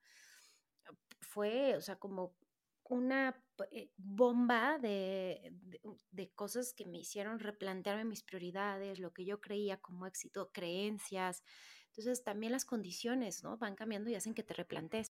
fue, 1.21 1.77
o 1.77 1.81
sea, 1.81 1.97
como 1.97 2.35
una 2.89 3.43
eh, 3.71 3.91
bomba 3.97 4.79
de, 4.79 5.53
de, 6.11 6.31
cosas 6.31 6.73
que 6.73 6.87
me 6.87 6.99
hicieron 6.99 7.39
replantearme 7.39 8.05
mis 8.05 8.23
prioridades, 8.23 8.99
lo 8.99 9.13
que 9.13 9.25
yo 9.25 9.41
creía 9.41 9.81
como 9.81 10.07
éxito, 10.07 10.51
creencias. 10.53 11.43
Entonces 11.89 12.23
también 12.23 12.53
las 12.53 12.65
condiciones, 12.65 13.43
¿no? 13.43 13.57
Van 13.59 13.75
cambiando 13.75 14.11
y 14.11 14.15
hacen 14.15 14.35
que 14.35 14.43
te 14.43 14.55
replantees. 14.55 15.13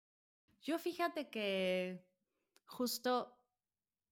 Yo 0.62 0.78
fíjate 0.78 1.30
que 1.30 2.04
justo 2.66 3.36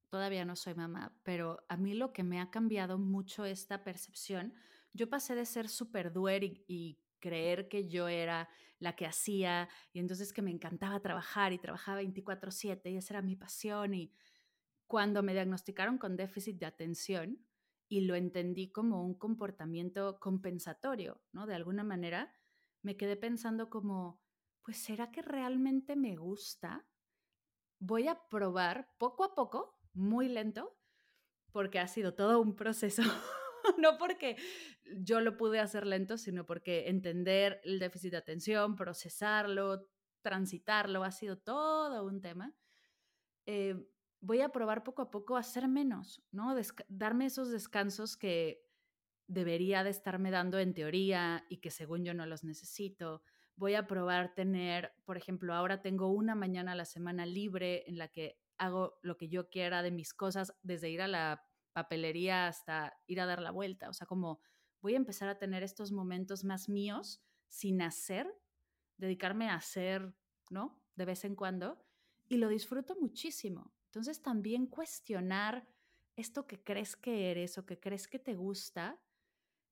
todavía 0.08 0.44
no 0.44 0.56
soy 0.56 0.74
mamá, 0.74 1.14
pero 1.22 1.64
a 1.68 1.76
mí 1.76 1.94
lo 1.94 2.12
que 2.12 2.22
me 2.22 2.40
ha 2.40 2.50
cambiado 2.50 2.98
mucho 2.98 3.44
esta 3.44 3.84
percepción, 3.84 4.54
yo 4.92 5.08
pasé 5.08 5.34
de 5.34 5.46
ser 5.46 5.68
súper 5.68 6.12
duer 6.12 6.44
y, 6.44 6.98
creer 7.20 7.68
que 7.68 7.88
yo 7.88 8.08
era 8.08 8.48
la 8.78 8.94
que 8.96 9.06
hacía 9.06 9.68
y 9.92 9.98
entonces 9.98 10.32
que 10.32 10.42
me 10.42 10.50
encantaba 10.50 11.00
trabajar 11.00 11.52
y 11.52 11.58
trabajaba 11.58 11.98
24/7 11.98 12.90
y 12.90 12.96
esa 12.96 13.14
era 13.14 13.22
mi 13.22 13.36
pasión 13.36 13.94
y 13.94 14.12
cuando 14.86 15.22
me 15.22 15.34
diagnosticaron 15.34 15.98
con 15.98 16.16
déficit 16.16 16.58
de 16.58 16.66
atención 16.66 17.46
y 17.88 18.02
lo 18.02 18.14
entendí 18.14 18.70
como 18.70 19.04
un 19.04 19.14
comportamiento 19.14 20.18
compensatorio, 20.20 21.22
¿no? 21.32 21.46
De 21.46 21.54
alguna 21.54 21.84
manera 21.84 22.32
me 22.82 22.96
quedé 22.96 23.16
pensando 23.16 23.70
como, 23.70 24.20
pues 24.62 24.78
¿será 24.78 25.10
que 25.10 25.22
realmente 25.22 25.96
me 25.96 26.16
gusta 26.16 26.86
voy 27.80 28.08
a 28.08 28.20
probar 28.28 28.88
poco 28.98 29.24
a 29.24 29.34
poco, 29.34 29.78
muy 29.94 30.28
lento, 30.28 30.76
porque 31.52 31.78
ha 31.78 31.88
sido 31.88 32.14
todo 32.14 32.40
un 32.40 32.54
proceso. 32.56 33.02
no 33.78 33.98
porque 33.98 34.36
yo 34.96 35.20
lo 35.20 35.36
pude 35.36 35.60
hacer 35.60 35.86
lento, 35.86 36.16
sino 36.16 36.46
porque 36.46 36.88
entender 36.88 37.60
el 37.64 37.78
déficit 37.78 38.12
de 38.12 38.16
atención, 38.18 38.76
procesarlo, 38.76 39.88
transitarlo, 40.22 41.04
ha 41.04 41.10
sido 41.10 41.38
todo 41.38 42.04
un 42.04 42.20
tema. 42.20 42.54
Eh, 43.46 43.74
voy 44.20 44.40
a 44.40 44.50
probar 44.50 44.84
poco 44.84 45.02
a 45.02 45.10
poco 45.10 45.36
a 45.36 45.40
hacer 45.40 45.68
menos, 45.68 46.22
¿no? 46.32 46.54
darme 46.88 47.26
esos 47.26 47.50
descansos 47.50 48.16
que 48.16 48.64
debería 49.26 49.84
de 49.84 49.90
estarme 49.90 50.30
dando 50.30 50.58
en 50.58 50.74
teoría 50.74 51.44
y 51.48 51.58
que 51.58 51.70
según 51.70 52.04
yo 52.04 52.14
no 52.14 52.26
los 52.26 52.44
necesito 52.44 53.22
voy 53.58 53.74
a 53.74 53.86
probar 53.86 54.34
tener, 54.34 54.94
por 55.04 55.16
ejemplo, 55.16 55.52
ahora 55.52 55.82
tengo 55.82 56.08
una 56.12 56.34
mañana 56.34 56.72
a 56.72 56.76
la 56.76 56.84
semana 56.84 57.26
libre 57.26 57.84
en 57.88 57.98
la 57.98 58.08
que 58.08 58.38
hago 58.56 58.98
lo 59.02 59.16
que 59.16 59.28
yo 59.28 59.50
quiera 59.50 59.82
de 59.82 59.90
mis 59.90 60.14
cosas, 60.14 60.54
desde 60.62 60.90
ir 60.90 61.02
a 61.02 61.08
la 61.08 61.44
papelería 61.78 62.48
hasta 62.48 62.98
ir 63.06 63.20
a 63.20 63.26
dar 63.26 63.40
la 63.40 63.52
vuelta. 63.52 63.88
O 63.88 63.92
sea, 63.92 64.06
como 64.06 64.40
voy 64.80 64.94
a 64.94 64.96
empezar 64.96 65.28
a 65.28 65.38
tener 65.38 65.62
estos 65.62 65.92
momentos 65.92 66.42
más 66.44 66.68
míos 66.68 67.22
sin 67.48 67.80
hacer, 67.82 68.26
dedicarme 68.96 69.48
a 69.48 69.54
hacer, 69.54 70.12
¿no? 70.50 70.82
De 70.96 71.04
vez 71.04 71.24
en 71.24 71.36
cuando. 71.36 71.78
Y 72.28 72.38
lo 72.38 72.48
disfruto 72.48 72.96
muchísimo. 73.00 73.72
Entonces 73.86 74.20
también 74.22 74.66
cuestionar 74.66 75.68
esto 76.16 76.46
que 76.46 76.62
crees 76.62 76.96
que 76.96 77.30
eres 77.30 77.58
o 77.58 77.64
que 77.64 77.78
crees 77.78 78.08
que 78.08 78.18
te 78.18 78.34
gusta 78.34 79.00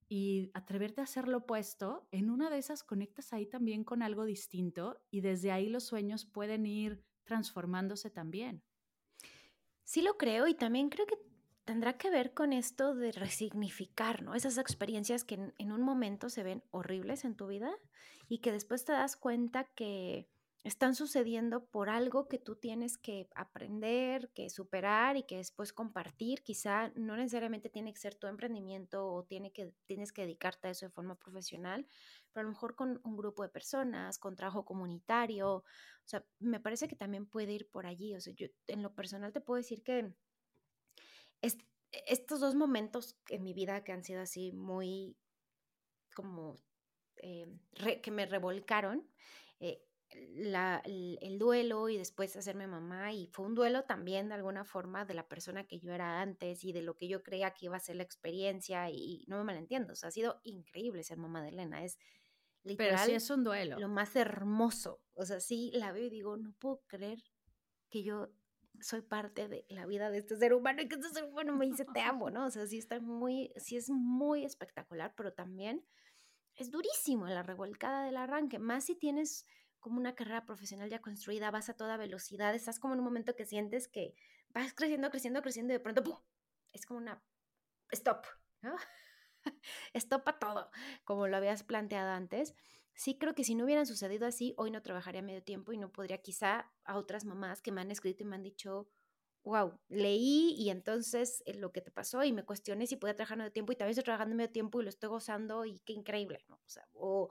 y 0.08 0.50
atreverte 0.54 1.00
a 1.00 1.04
hacer 1.04 1.26
lo 1.26 1.38
opuesto, 1.38 2.06
en 2.12 2.30
una 2.30 2.48
de 2.48 2.58
esas 2.58 2.84
conectas 2.84 3.32
ahí 3.32 3.46
también 3.46 3.82
con 3.82 4.02
algo 4.02 4.24
distinto 4.24 5.02
y 5.10 5.20
desde 5.20 5.50
ahí 5.50 5.68
los 5.68 5.82
sueños 5.82 6.24
pueden 6.24 6.64
ir 6.64 7.04
transformándose 7.24 8.08
también. 8.10 8.62
Sí 9.82 10.02
lo 10.02 10.16
creo 10.16 10.46
y 10.46 10.54
también 10.54 10.88
creo 10.88 11.06
que 11.06 11.18
tendrá 11.66 11.98
que 11.98 12.10
ver 12.10 12.32
con 12.32 12.52
esto 12.52 12.94
de 12.94 13.12
resignificar, 13.12 14.22
¿no? 14.22 14.34
Esas 14.34 14.56
experiencias 14.56 15.24
que 15.24 15.52
en, 15.58 15.72
un 15.72 15.82
momento 15.82 16.30
se 16.30 16.44
ven 16.44 16.62
horribles 16.70 17.24
en 17.24 17.34
tu 17.34 17.48
vida 17.48 17.70
y 18.28 18.38
que 18.38 18.52
después 18.52 18.84
te 18.84 18.92
das 18.92 19.16
cuenta 19.16 19.64
que 19.74 20.28
están 20.62 20.94
sucediendo 20.94 21.66
por 21.66 21.90
algo 21.90 22.28
que 22.28 22.38
tú 22.38 22.54
tienes 22.56 22.98
que 22.98 23.28
aprender, 23.34 24.30
que 24.32 24.48
superar 24.48 25.16
y 25.16 25.24
que 25.24 25.36
después 25.36 25.72
compartir. 25.72 26.42
Quizá 26.42 26.92
no 26.94 27.16
necesariamente 27.16 27.68
tiene 27.68 27.92
que 27.92 28.00
ser 28.00 28.14
tu 28.14 28.28
emprendimiento 28.28 29.06
o 29.06 29.24
tiene 29.24 29.52
que, 29.52 29.72
tienes 29.86 30.12
que 30.12 30.22
dedicarte 30.22 30.68
a 30.68 30.70
eso 30.70 30.86
de 30.86 30.92
forma 30.92 31.16
profesional, 31.16 31.86
pero 32.32 32.42
a 32.42 32.44
lo 32.44 32.50
mejor 32.50 32.76
con 32.76 33.00
un 33.02 33.16
grupo 33.16 33.42
de 33.42 33.48
personas, 33.48 34.18
con 34.18 34.36
trabajo 34.36 34.64
comunitario. 34.64 35.56
O 35.56 35.64
sea, 36.04 36.24
me 36.38 36.60
parece 36.60 36.86
que 36.86 36.96
también 36.96 37.26
puede 37.26 37.52
ir 37.52 37.68
por 37.68 37.86
allí. 37.86 38.14
O 38.14 38.20
sea, 38.20 38.34
yo 38.34 38.46
en 38.68 38.82
lo 38.84 38.94
personal 38.94 39.32
te 39.32 39.40
puedo 39.40 39.58
decir 39.58 39.82
que 39.82 40.14
estos 42.06 42.40
dos 42.40 42.54
momentos 42.54 43.16
en 43.28 43.42
mi 43.42 43.54
vida 43.54 43.82
que 43.84 43.92
han 43.92 44.04
sido 44.04 44.20
así 44.20 44.52
muy 44.52 45.16
como 46.14 46.56
eh, 47.16 47.46
que 48.02 48.10
me 48.10 48.26
revolcaron, 48.26 49.08
eh, 49.60 49.82
el, 50.10 51.38
duelo 51.38 51.88
y 51.88 51.98
después 51.98 52.36
hacerme 52.36 52.66
mamá 52.66 53.12
y 53.12 53.26
fue 53.26 53.44
un 53.44 53.54
duelo 53.54 53.84
también 53.84 54.28
de 54.28 54.34
alguna 54.34 54.64
forma 54.64 55.04
de 55.04 55.14
la 55.14 55.28
persona 55.28 55.66
que 55.66 55.78
yo 55.78 55.92
era 55.92 56.20
antes 56.20 56.64
y 56.64 56.72
de 56.72 56.82
lo 56.82 56.96
que 56.96 57.08
yo 57.08 57.22
creía 57.22 57.52
que 57.52 57.66
iba 57.66 57.76
a 57.76 57.80
ser 57.80 57.96
la 57.96 58.02
experiencia 58.02 58.88
y, 58.90 59.24
no 59.26 59.38
me 59.38 59.44
malentiendo, 59.44 59.92
o 59.92 59.96
sea, 59.96 60.08
ha 60.08 60.12
sido 60.12 60.40
increíble 60.44 61.02
ser 61.02 61.18
mamá 61.18 61.42
de 61.42 61.48
Elena, 61.48 61.84
es 61.84 61.98
literal 62.62 62.94
Pero 62.94 63.04
sí 63.04 63.12
es 63.12 63.30
un 63.30 63.44
duelo. 63.44 63.78
Lo 63.78 63.88
más 63.88 64.16
hermoso, 64.16 65.00
o 65.14 65.24
sea, 65.26 65.40
sí 65.40 65.70
la 65.74 65.92
veo 65.92 66.06
y 66.06 66.10
digo, 66.10 66.36
no 66.36 66.52
puedo 66.54 66.82
creer 66.86 67.18
que 67.90 68.02
yo 68.02 68.30
soy 68.80 69.02
parte 69.02 69.48
de 69.48 69.64
la 69.68 69.86
vida 69.86 70.10
de 70.10 70.18
este 70.18 70.36
ser 70.36 70.54
humano 70.54 70.82
y 70.82 70.88
que 70.88 70.96
este 70.96 71.10
ser 71.10 71.24
humano 71.24 71.54
me 71.54 71.66
dice 71.66 71.84
te 71.92 72.00
amo, 72.02 72.30
¿no? 72.30 72.46
O 72.46 72.50
sea, 72.50 72.66
sí 72.66 72.78
está 72.78 73.00
muy, 73.00 73.52
sí 73.56 73.76
es 73.76 73.90
muy 73.90 74.44
espectacular, 74.44 75.14
pero 75.16 75.32
también 75.32 75.84
es 76.54 76.70
durísimo 76.70 77.26
la 77.26 77.42
revolcada 77.42 78.04
del 78.04 78.16
arranque, 78.16 78.58
más 78.58 78.84
si 78.84 78.94
tienes 78.94 79.46
como 79.78 79.98
una 79.98 80.14
carrera 80.14 80.46
profesional 80.46 80.88
ya 80.88 81.00
construida, 81.00 81.50
vas 81.50 81.68
a 81.68 81.76
toda 81.76 81.96
velocidad, 81.96 82.54
estás 82.54 82.80
como 82.80 82.94
en 82.94 83.00
un 83.00 83.04
momento 83.04 83.36
que 83.36 83.44
sientes 83.44 83.88
que 83.88 84.14
vas 84.48 84.72
creciendo, 84.72 85.10
creciendo, 85.10 85.42
creciendo 85.42 85.72
y 85.72 85.76
de 85.76 85.80
pronto 85.80 86.02
¡pum! 86.02 86.18
es 86.72 86.86
como 86.86 86.98
una 86.98 87.22
stop, 87.90 88.24
¿no? 88.62 88.74
stop 89.94 90.28
a 90.28 90.38
todo, 90.38 90.70
como 91.04 91.28
lo 91.28 91.36
habías 91.36 91.62
planteado 91.62 92.10
antes. 92.10 92.54
Sí 92.96 93.18
creo 93.18 93.34
que 93.34 93.44
si 93.44 93.54
no 93.54 93.64
hubieran 93.64 93.86
sucedido 93.86 94.26
así, 94.26 94.54
hoy 94.56 94.70
no 94.70 94.82
trabajaría 94.82 95.22
medio 95.22 95.42
tiempo 95.42 95.72
y 95.72 95.78
no 95.78 95.92
podría 95.92 96.18
quizá 96.18 96.72
a 96.84 96.96
otras 96.96 97.24
mamás 97.24 97.60
que 97.60 97.70
me 97.70 97.80
han 97.82 97.90
escrito 97.90 98.24
y 98.24 98.26
me 98.26 98.36
han 98.36 98.42
dicho, 98.42 98.88
wow, 99.44 99.78
leí 99.88 100.54
y 100.58 100.70
entonces 100.70 101.42
eh, 101.46 101.54
lo 101.54 101.72
que 101.72 101.82
te 101.82 101.90
pasó 101.90 102.24
y 102.24 102.32
me 102.32 102.44
cuestioné 102.44 102.86
si 102.86 102.96
podía 102.96 103.14
trabajar 103.14 103.38
medio 103.38 103.52
tiempo 103.52 103.72
y 103.72 103.76
también 103.76 103.90
estoy 103.90 104.04
trabajando 104.04 104.34
medio 104.34 104.50
tiempo 104.50 104.80
y 104.80 104.84
lo 104.84 104.88
estoy 104.88 105.10
gozando 105.10 105.64
y 105.64 105.78
qué 105.80 105.92
increíble, 105.92 106.44
¿no? 106.48 106.56
O 106.56 106.68
sea, 106.68 106.88
o 106.94 107.30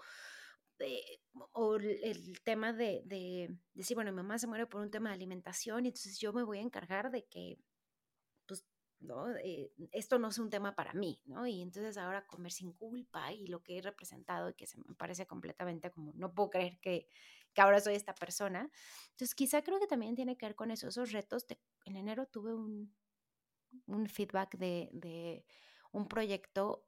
o 1.53 1.75
el 1.77 2.41
tema 2.43 2.74
de, 2.74 3.01
de, 3.05 3.57
decir, 3.74 3.95
bueno, 3.95 4.12
mi 4.12 4.17
mamá 4.17 4.38
se 4.38 4.48
muere 4.48 4.67
por 4.67 4.81
un 4.81 4.91
tema 4.91 5.10
de 5.10 5.15
alimentación 5.15 5.86
y 5.86 5.89
entonces 5.89 6.19
yo 6.19 6.34
me 6.34 6.43
voy 6.43 6.60
a 6.60 6.62
encargar 6.62 7.12
de 7.12 7.25
que, 7.25 7.57
Eh, 9.43 9.71
esto 9.91 10.19
no 10.19 10.29
es 10.29 10.39
un 10.39 10.50
tema 10.50 10.75
para 10.75 10.93
mí, 10.93 11.21
¿no? 11.25 11.47
Y 11.47 11.62
entonces 11.62 11.97
ahora 11.97 12.25
comer 12.25 12.51
sin 12.51 12.74
culpa 12.74 13.31
y 13.31 13.47
lo 13.47 13.63
que 13.63 13.77
he 13.77 13.81
representado 13.81 14.50
y 14.50 14.53
que 14.53 14.67
se 14.67 14.77
me 14.77 14.95
parece 14.95 15.25
completamente 15.25 15.91
como, 15.91 16.13
no 16.15 16.33
puedo 16.33 16.50
creer 16.51 16.79
que, 16.79 17.09
ahora 17.57 17.79
soy 17.79 17.95
esta 17.95 18.13
persona. 18.13 18.69
Entonces 19.12 19.33
quizá 19.33 19.62
creo 19.62 19.79
que 19.79 19.88
también 19.88 20.15
tiene 20.15 20.38
que 20.38 20.45
ver 20.45 20.55
con 20.55 20.71
eso, 20.71 20.88
esos 20.88 21.12
retos. 21.12 21.45
en 21.85 21.95
enero 21.95 22.25
tuve 22.25 22.53
un, 22.53 22.93
feedback 24.09 24.57
de, 24.57 24.89
de 24.93 25.45
un 25.91 26.07
proyecto 26.07 26.85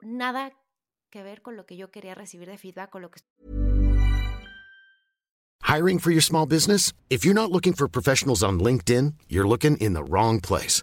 nada 0.00 0.52
que 1.10 1.22
ver 1.22 1.42
con 1.42 1.56
lo 1.56 1.66
que 1.66 1.76
yo 1.76 1.90
quería 1.90 2.14
recibir 2.14 2.48
de 2.48 2.58
feedback 2.58 2.90
con 2.90 3.02
lo 3.02 3.10
que 3.10 3.20
Hiring 5.70 6.00
for 6.00 6.10
your 6.10 6.20
small 6.20 6.46
business? 6.46 6.92
If 7.10 7.24
you're 7.24 7.34
not 7.42 7.52
looking 7.52 7.74
for 7.74 7.86
professionals 7.86 8.42
on 8.42 8.58
LinkedIn, 8.58 9.14
you're 9.28 9.46
looking 9.46 9.76
in 9.76 9.92
the 9.92 10.02
wrong 10.02 10.40
place. 10.40 10.82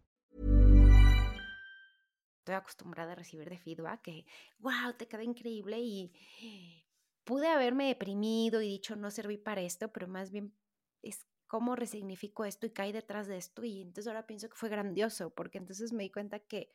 Estoy 2.51 2.61
acostumbrada 2.61 3.13
a 3.13 3.15
recibir 3.15 3.49
de 3.49 3.57
feedback, 3.57 4.01
que, 4.01 4.25
wow, 4.59 4.93
te 4.97 5.07
queda 5.07 5.23
increíble 5.23 5.79
y 5.79 6.11
pude 7.23 7.47
haberme 7.47 7.87
deprimido 7.87 8.61
y 8.61 8.67
dicho, 8.67 8.95
no 8.95 9.09
serví 9.11 9.37
para 9.37 9.61
esto, 9.61 9.91
pero 9.91 10.07
más 10.07 10.31
bien 10.31 10.53
es 11.01 11.25
cómo 11.47 11.75
resignifico 11.75 12.45
esto 12.45 12.65
y 12.65 12.71
caí 12.71 12.91
detrás 12.91 13.27
de 13.27 13.37
esto 13.37 13.63
y 13.63 13.81
entonces 13.81 14.07
ahora 14.07 14.27
pienso 14.27 14.49
que 14.49 14.55
fue 14.55 14.69
grandioso, 14.69 15.33
porque 15.33 15.57
entonces 15.57 15.93
me 15.93 16.03
di 16.03 16.11
cuenta 16.11 16.39
que 16.39 16.71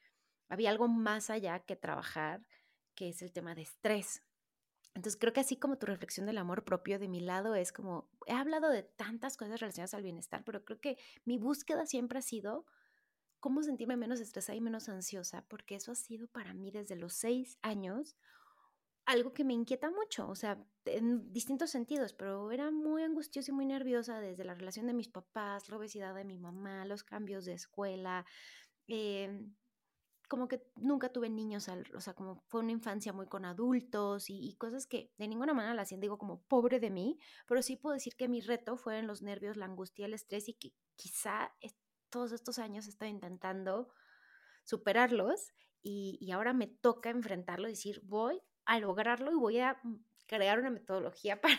había 0.49 0.71
algo 0.71 0.88
más 0.88 1.30
allá 1.30 1.61
que 1.61 1.76
trabajar, 1.76 2.47
que 2.95 3.09
es 3.09 3.23
el 3.23 3.33
tema 3.33 3.54
de 3.54 3.62
estrés. 3.62 4.23
Entonces 4.95 5.18
creo 5.21 5.35
que 5.35 5.40
así 5.40 5.56
como 5.56 5.76
tu 5.76 5.85
reflexión 5.85 6.25
del 6.25 6.38
amor 6.38 6.64
propio 6.64 6.99
de 6.99 7.09
mi 7.09 7.21
lado 7.21 7.54
es 7.54 7.71
como, 7.71 8.09
he 8.26 8.33
hablado 8.33 8.71
de 8.71 8.83
tantas 8.83 9.37
cosas 9.37 9.61
relacionadas 9.61 9.92
al 9.92 10.02
bienestar, 10.02 10.42
pero 10.45 10.64
creo 10.64 10.80
que 10.80 10.97
mi 11.26 11.37
búsqueda 11.37 11.85
siempre 11.85 12.18
ha 12.18 12.23
sido 12.23 12.64
cómo 13.47 13.62
sentirme 13.62 13.97
menos 13.97 14.19
estresada 14.19 14.57
y 14.57 14.61
menos 14.61 14.88
ansiosa, 14.88 15.47
porque 15.47 15.76
eso 15.76 15.93
ha 15.93 15.95
sido 15.95 16.26
para 16.26 16.53
mí 16.53 16.73
desde 16.73 16.97
los 16.97 17.12
seis 17.12 17.59
años 17.62 18.17
algo 19.05 19.33
que 19.33 19.45
me 19.45 19.55
inquieta 19.55 19.88
mucho, 19.88 20.29
o 20.29 20.35
sea, 20.35 20.61
en 20.85 21.33
distintos 21.33 21.71
sentidos, 21.71 22.12
pero 22.12 22.50
era 22.50 22.73
muy 22.73 23.05
angustiosa 23.05 23.53
y 23.53 23.55
muy 23.55 23.65
nerviosa 23.65 24.19
desde 24.19 24.43
la 24.43 24.55
relación 24.55 24.88
de 24.88 24.95
mis 24.95 25.07
papás, 25.07 25.69
la 25.69 25.76
obesidad 25.76 26.12
de 26.12 26.25
mi 26.25 26.41
mamá, 26.41 26.85
los 26.87 27.05
cambios 27.05 27.45
de 27.45 27.53
escuela, 27.53 28.26
eh, 28.88 29.47
como 30.29 30.49
que 30.49 30.67
nunca 30.75 31.12
tuve 31.12 31.31
niños, 31.31 31.69
o 31.95 32.00
sea, 32.00 32.15
como 32.15 32.43
fue 32.49 32.62
una 32.62 32.73
infancia 32.73 33.12
muy 33.12 33.29
con 33.29 33.45
adultos 33.45 34.25
y, 34.29 34.57
cosas 34.59 34.88
que 34.88 35.12
de 35.19 35.29
ninguna 35.29 35.55
manera 35.55 35.76
la 35.76 35.85
siento, 35.85 36.03
digo, 36.03 36.19
como 36.19 36.43
pobre 36.49 36.81
de 36.81 36.91
mí, 36.91 37.21
pero 37.47 37.62
sí 37.62 37.76
puedo 37.76 37.95
decir 37.95 38.17
que 38.17 38.26
mi 38.26 38.41
reto 38.41 38.76
fue 38.76 38.99
en 38.99 39.07
los 39.07 39.23
nervios, 39.23 39.57
la 39.57 39.67
angustia, 39.67 40.07
el 40.07 40.15
estrés 40.15 40.49
y 40.49 40.55
que 40.55 40.73
quizá 40.97 41.53
todos 42.11 42.33
estos 42.33 42.59
años 42.59 42.87
estoy 42.87 43.09
intentando 43.09 43.93
superarlos 44.65 45.53
y, 45.83 46.19
y 46.21 46.33
ahora 46.33 46.53
me 46.53 46.67
toca 46.67 47.11
enfrentarlo 47.11 47.69
y 47.69 47.73
decir, 47.73 48.01
voy 48.05 48.43
a 48.65 48.79
lograrlo 48.81 49.31
y 49.31 49.37
voy 49.37 49.59
a 49.61 49.81
mm, 49.83 49.97
crear 50.27 50.59
una 50.59 50.71
metodología 50.71 51.41
para, 51.43 51.59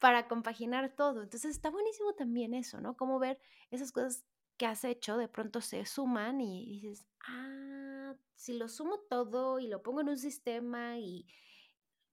para 0.00 0.28
compaginar 0.28 0.94
todo. 0.94 1.22
Entonces 1.22 1.50
está 1.50 1.70
buenísimo 1.70 2.14
también 2.14 2.54
eso, 2.54 2.80
¿no? 2.80 2.96
Como 2.96 3.18
ver 3.18 3.38
esas 3.70 3.92
cosas 3.92 4.24
que 4.56 4.66
has 4.66 4.84
hecho 4.84 5.16
de 5.16 5.28
pronto 5.28 5.60
se 5.60 5.84
suman 5.84 6.40
y 6.40 6.80
dices, 6.80 7.06
ah, 7.26 8.14
si 8.36 8.54
lo 8.54 8.68
sumo 8.68 9.00
todo 9.00 9.58
y 9.58 9.66
lo 9.66 9.82
pongo 9.82 10.00
en 10.00 10.08
un 10.08 10.18
sistema 10.18 10.98
y 10.98 11.26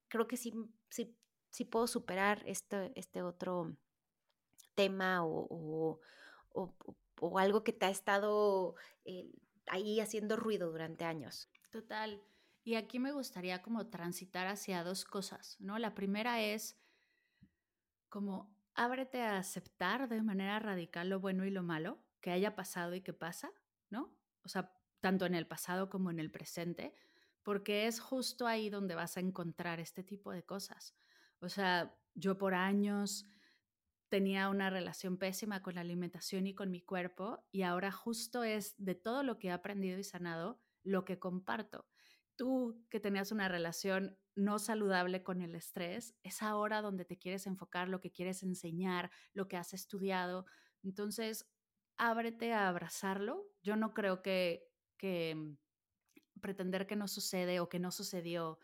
creo 0.08 0.28
que 0.28 0.38
sí, 0.38 0.54
sí, 0.90 1.16
sí 1.50 1.66
puedo 1.66 1.88
superar 1.88 2.44
este, 2.46 2.92
este 2.96 3.22
otro 3.22 3.78
tema 4.76 5.26
o, 5.26 6.00
o, 6.54 7.40
algo 7.40 7.64
que 7.64 7.74
te 7.74 7.86
ha 7.86 7.90
estado 7.90 8.76
eh, 9.06 9.32
ahí 9.68 10.00
haciendo 10.00 10.36
ruido 10.36 10.72
durante 10.72 11.06
años. 11.06 11.50
Total. 11.72 12.22
Y 12.64 12.76
aquí 12.76 13.00
me 13.00 13.12
gustaría 13.12 13.62
como 13.62 13.88
transitar 13.88 14.48
hacia 14.48 14.84
dos 14.84 15.06
cosas, 15.06 15.58
¿no? 15.60 15.78
La 15.80 15.94
primera 15.94 16.42
es 16.42 16.78
como 18.10 18.56
ábrete 18.76 19.22
a 19.22 19.38
aceptar 19.38 20.08
de 20.08 20.22
manera 20.22 20.60
radical 20.60 21.10
lo 21.10 21.20
bueno 21.20 21.46
y 21.46 21.52
lo 21.52 21.64
malo 21.64 22.00
que 22.22 22.32
haya 22.32 22.56
pasado 22.56 22.96
y 22.96 23.02
que 23.02 23.14
pasa, 23.14 23.52
¿no? 23.90 24.16
O 24.44 24.50
sea, 24.50 24.74
tanto 25.02 25.26
en 25.26 25.36
el 25.36 25.46
pasado 25.46 25.90
como 25.90 26.10
en 26.10 26.20
el 26.20 26.32
presente, 26.32 26.94
porque 27.44 27.88
es 27.88 28.00
justo 28.00 28.48
ahí 28.48 28.70
donde 28.70 28.96
vas 28.96 29.18
a 29.18 29.20
encontrar 29.20 29.82
este 29.82 30.04
tipo 30.04 30.32
de 30.32 30.44
cosas. 30.44 30.96
O 31.42 31.50
sea, 31.50 31.94
yo 32.16 32.38
por 32.38 32.54
años 32.54 33.26
tenía 34.14 34.48
una 34.48 34.70
relación 34.70 35.18
pésima 35.18 35.64
con 35.64 35.74
la 35.74 35.82
alimentación 35.82 36.46
y 36.46 36.54
con 36.54 36.70
mi 36.70 36.84
cuerpo 36.84 37.44
y 37.52 37.64
ahora 37.64 37.92
justo 37.92 38.44
es 38.44 38.76
de 38.78 38.94
todo 38.94 39.24
lo 39.24 39.40
que 39.40 39.48
he 39.48 39.52
aprendido 39.52 39.98
y 39.98 40.04
sanado 40.04 40.62
lo 40.84 41.04
que 41.04 41.18
comparto. 41.18 41.88
Tú 42.36 42.86
que 42.92 43.00
tenías 43.00 43.32
una 43.32 43.50
relación 43.50 44.16
no 44.36 44.60
saludable 44.60 45.24
con 45.24 45.42
el 45.42 45.56
estrés, 45.56 46.16
es 46.22 46.44
ahora 46.44 46.84
donde 46.84 47.06
te 47.06 47.18
quieres 47.18 47.48
enfocar, 47.48 47.90
lo 47.90 48.02
que 48.02 48.12
quieres 48.12 48.44
enseñar, 48.44 49.10
lo 49.34 49.48
que 49.48 49.58
has 49.58 49.74
estudiado. 49.74 50.46
Entonces, 50.84 51.50
ábrete 51.98 52.54
a 52.54 52.70
abrazarlo. 52.70 53.48
Yo 53.64 53.76
no 53.78 53.96
creo 53.96 54.22
que, 54.22 54.70
que 54.96 55.34
mm, 55.34 55.58
pretender 56.40 56.86
que 56.86 56.96
no 56.96 57.08
sucede 57.08 57.60
o 57.60 57.68
que 57.68 57.80
no 57.80 57.90
sucedió 57.90 58.60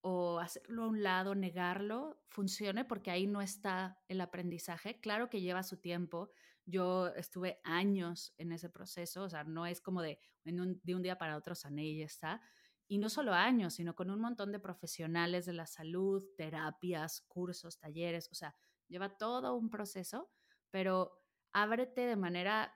o 0.00 0.38
hacerlo 0.38 0.84
a 0.84 0.88
un 0.88 1.02
lado, 1.02 1.34
negarlo, 1.34 2.22
funcione 2.28 2.84
porque 2.84 3.10
ahí 3.10 3.26
no 3.26 3.40
está 3.40 4.00
el 4.08 4.20
aprendizaje. 4.20 5.00
Claro 5.00 5.28
que 5.28 5.40
lleva 5.40 5.62
su 5.62 5.78
tiempo. 5.78 6.30
Yo 6.64 7.08
estuve 7.08 7.60
años 7.64 8.34
en 8.36 8.52
ese 8.52 8.68
proceso, 8.68 9.24
o 9.24 9.28
sea, 9.28 9.44
no 9.44 9.66
es 9.66 9.80
como 9.80 10.02
de, 10.02 10.20
un, 10.44 10.80
de 10.82 10.94
un 10.94 11.02
día 11.02 11.18
para 11.18 11.36
otro 11.36 11.54
sané 11.54 11.86
y 11.86 11.98
ya 11.98 12.04
está. 12.04 12.40
Y 12.86 12.98
no 12.98 13.08
solo 13.08 13.32
años, 13.34 13.74
sino 13.74 13.94
con 13.94 14.10
un 14.10 14.20
montón 14.20 14.52
de 14.52 14.60
profesionales 14.60 15.44
de 15.46 15.52
la 15.52 15.66
salud, 15.66 16.24
terapias, 16.36 17.22
cursos, 17.22 17.78
talleres, 17.78 18.28
o 18.30 18.34
sea, 18.34 18.54
lleva 18.86 19.16
todo 19.16 19.54
un 19.54 19.68
proceso, 19.68 20.30
pero 20.70 21.22
ábrete 21.52 22.02
de 22.02 22.16
manera 22.16 22.74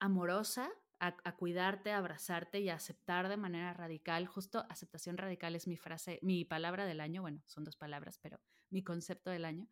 amorosa 0.00 0.72
a, 1.02 1.32
cuidarte, 1.32 1.90
a 1.90 1.98
abrazarte 1.98 2.60
y 2.60 2.68
a 2.68 2.76
aceptar 2.76 3.28
de 3.28 3.36
manera 3.36 3.74
radical. 3.74 4.26
Justo 4.26 4.64
aceptación 4.68 5.18
radical 5.18 5.56
es 5.56 5.66
mi 5.66 5.76
frase, 5.76 6.20
mi 6.22 6.44
palabra 6.44 6.86
del 6.86 7.00
año. 7.00 7.22
Bueno, 7.22 7.42
son 7.46 7.64
dos 7.64 7.76
palabras, 7.76 8.20
pero 8.22 8.40
mi 8.70 8.84
concepto 8.84 9.30
del 9.30 9.44
año. 9.44 9.68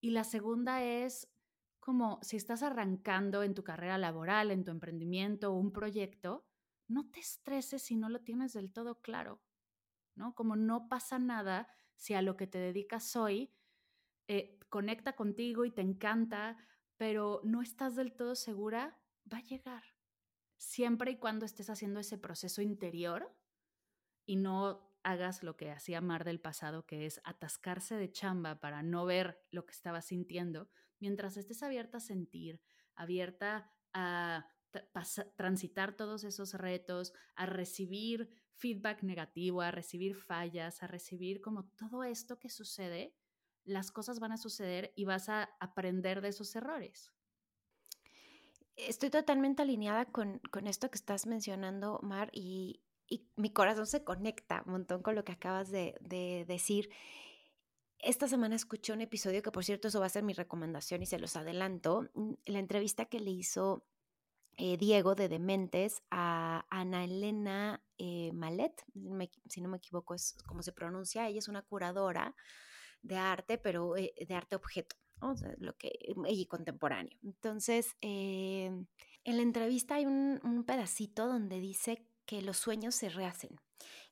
Y 0.00 0.10
la 0.10 0.24
segunda 0.24 0.82
es 0.82 1.32
como 1.78 2.18
si 2.22 2.36
estás 2.36 2.64
arrancando 2.64 3.44
en 3.44 3.54
tu 3.54 3.62
carrera 3.62 3.98
laboral, 3.98 4.50
en 4.50 4.64
tu 4.64 4.72
emprendimiento 4.72 5.52
un 5.52 5.72
proyecto, 5.72 6.44
no 6.88 7.08
te 7.08 7.20
estreses 7.20 7.82
si 7.82 7.96
no 7.96 8.08
lo 8.08 8.20
tienes 8.20 8.52
del 8.52 8.72
todo 8.72 9.00
claro, 9.00 9.40
¿no? 10.16 10.34
Como 10.34 10.56
no 10.56 10.88
pasa 10.88 11.20
nada 11.20 11.68
si 11.94 12.14
a 12.14 12.22
lo 12.22 12.36
que 12.36 12.48
te 12.48 12.58
dedicas 12.58 13.14
hoy 13.14 13.54
eh, 14.26 14.58
conecta 14.68 15.14
contigo 15.14 15.64
y 15.64 15.70
te 15.70 15.82
encanta, 15.82 16.56
pero 16.96 17.42
no 17.44 17.62
estás 17.62 17.94
del 17.94 18.16
todo 18.16 18.34
segura, 18.34 18.98
va 19.32 19.38
a 19.38 19.42
llegar. 19.44 19.97
Siempre 20.58 21.12
y 21.12 21.16
cuando 21.16 21.46
estés 21.46 21.70
haciendo 21.70 22.00
ese 22.00 22.18
proceso 22.18 22.62
interior 22.62 23.34
y 24.26 24.36
no 24.36 24.92
hagas 25.02 25.42
lo 25.42 25.56
que 25.56 25.70
hacía 25.70 26.00
Mar 26.00 26.24
del 26.24 26.40
pasado, 26.40 26.84
que 26.84 27.06
es 27.06 27.20
atascarse 27.24 27.96
de 27.96 28.10
chamba 28.10 28.60
para 28.60 28.82
no 28.82 29.06
ver 29.06 29.40
lo 29.50 29.64
que 29.64 29.72
estaba 29.72 30.02
sintiendo, 30.02 30.68
mientras 30.98 31.36
estés 31.36 31.62
abierta 31.62 31.98
a 31.98 32.00
sentir, 32.00 32.60
abierta 32.94 33.72
a 33.94 34.46
transitar 35.36 35.96
todos 35.96 36.24
esos 36.24 36.54
retos, 36.54 37.12
a 37.36 37.46
recibir 37.46 38.28
feedback 38.52 39.02
negativo, 39.02 39.62
a 39.62 39.70
recibir 39.70 40.14
fallas, 40.14 40.82
a 40.82 40.86
recibir 40.86 41.40
como 41.40 41.70
todo 41.70 42.04
esto 42.04 42.38
que 42.38 42.50
sucede, 42.50 43.14
las 43.64 43.90
cosas 43.90 44.18
van 44.18 44.32
a 44.32 44.36
suceder 44.36 44.92
y 44.96 45.04
vas 45.04 45.28
a 45.28 45.44
aprender 45.60 46.20
de 46.20 46.28
esos 46.28 46.54
errores. 46.56 47.12
Estoy 48.78 49.10
totalmente 49.10 49.62
alineada 49.62 50.04
con, 50.04 50.40
esto 50.66 50.88
que 50.88 50.96
estás 50.96 51.26
mencionando, 51.26 51.98
Mar, 52.02 52.30
y, 52.32 52.80
mi 53.36 53.50
corazón 53.50 53.86
se 53.86 54.04
conecta 54.04 54.62
un 54.66 54.72
montón 54.72 55.02
con 55.02 55.14
lo 55.14 55.24
que 55.24 55.32
acabas 55.32 55.70
de, 55.70 56.44
decir. 56.46 56.90
Esta 57.98 58.28
semana 58.28 58.54
escuché 58.54 58.92
un 58.92 59.00
episodio 59.00 59.42
que, 59.42 59.50
por 59.50 59.64
cierto, 59.64 59.88
eso 59.88 59.98
va 59.98 60.06
a 60.06 60.10
ser 60.10 60.22
mi 60.22 60.32
recomendación 60.32 61.02
y 61.02 61.06
se 61.06 61.18
los 61.18 61.34
adelanto. 61.34 62.08
Mm, 62.14 62.34
la 62.46 62.60
entrevista 62.60 63.06
que 63.06 63.18
le 63.18 63.32
hizo 63.32 63.84
eh, 64.56 64.76
Diego 64.76 65.16
de 65.16 65.28
Dementes 65.28 66.02
a 66.10 66.64
Ana 66.70 67.04
Elena 67.04 67.82
eh, 67.96 68.30
Malet, 68.32 68.84
si 69.48 69.60
no 69.60 69.68
me 69.68 69.78
equivoco 69.78 70.14
es 70.14 70.36
como 70.46 70.62
se 70.62 70.72
pronuncia. 70.72 71.26
Ella 71.26 71.40
es 71.40 71.48
una 71.48 71.62
curadora 71.62 72.36
de 73.02 73.16
arte, 73.16 73.58
pero 73.58 73.96
eh, 73.96 74.14
de 74.16 74.34
arte 74.34 74.54
objeto, 74.54 74.94
lo 75.58 75.76
que, 75.76 75.92
y 76.28 76.46
contemporáneo. 76.46 77.16
Entonces, 77.22 77.96
em, 78.00 78.86
en 79.24 79.36
la 79.36 79.42
entrevista 79.42 79.96
hay 79.96 80.06
un, 80.06 80.64
pedacito 80.66 81.26
donde 81.26 81.60
dice 81.60 82.06
que 82.26 82.42
los 82.42 82.56
sueños 82.58 82.94
se 82.94 83.08
rehacen, 83.08 83.56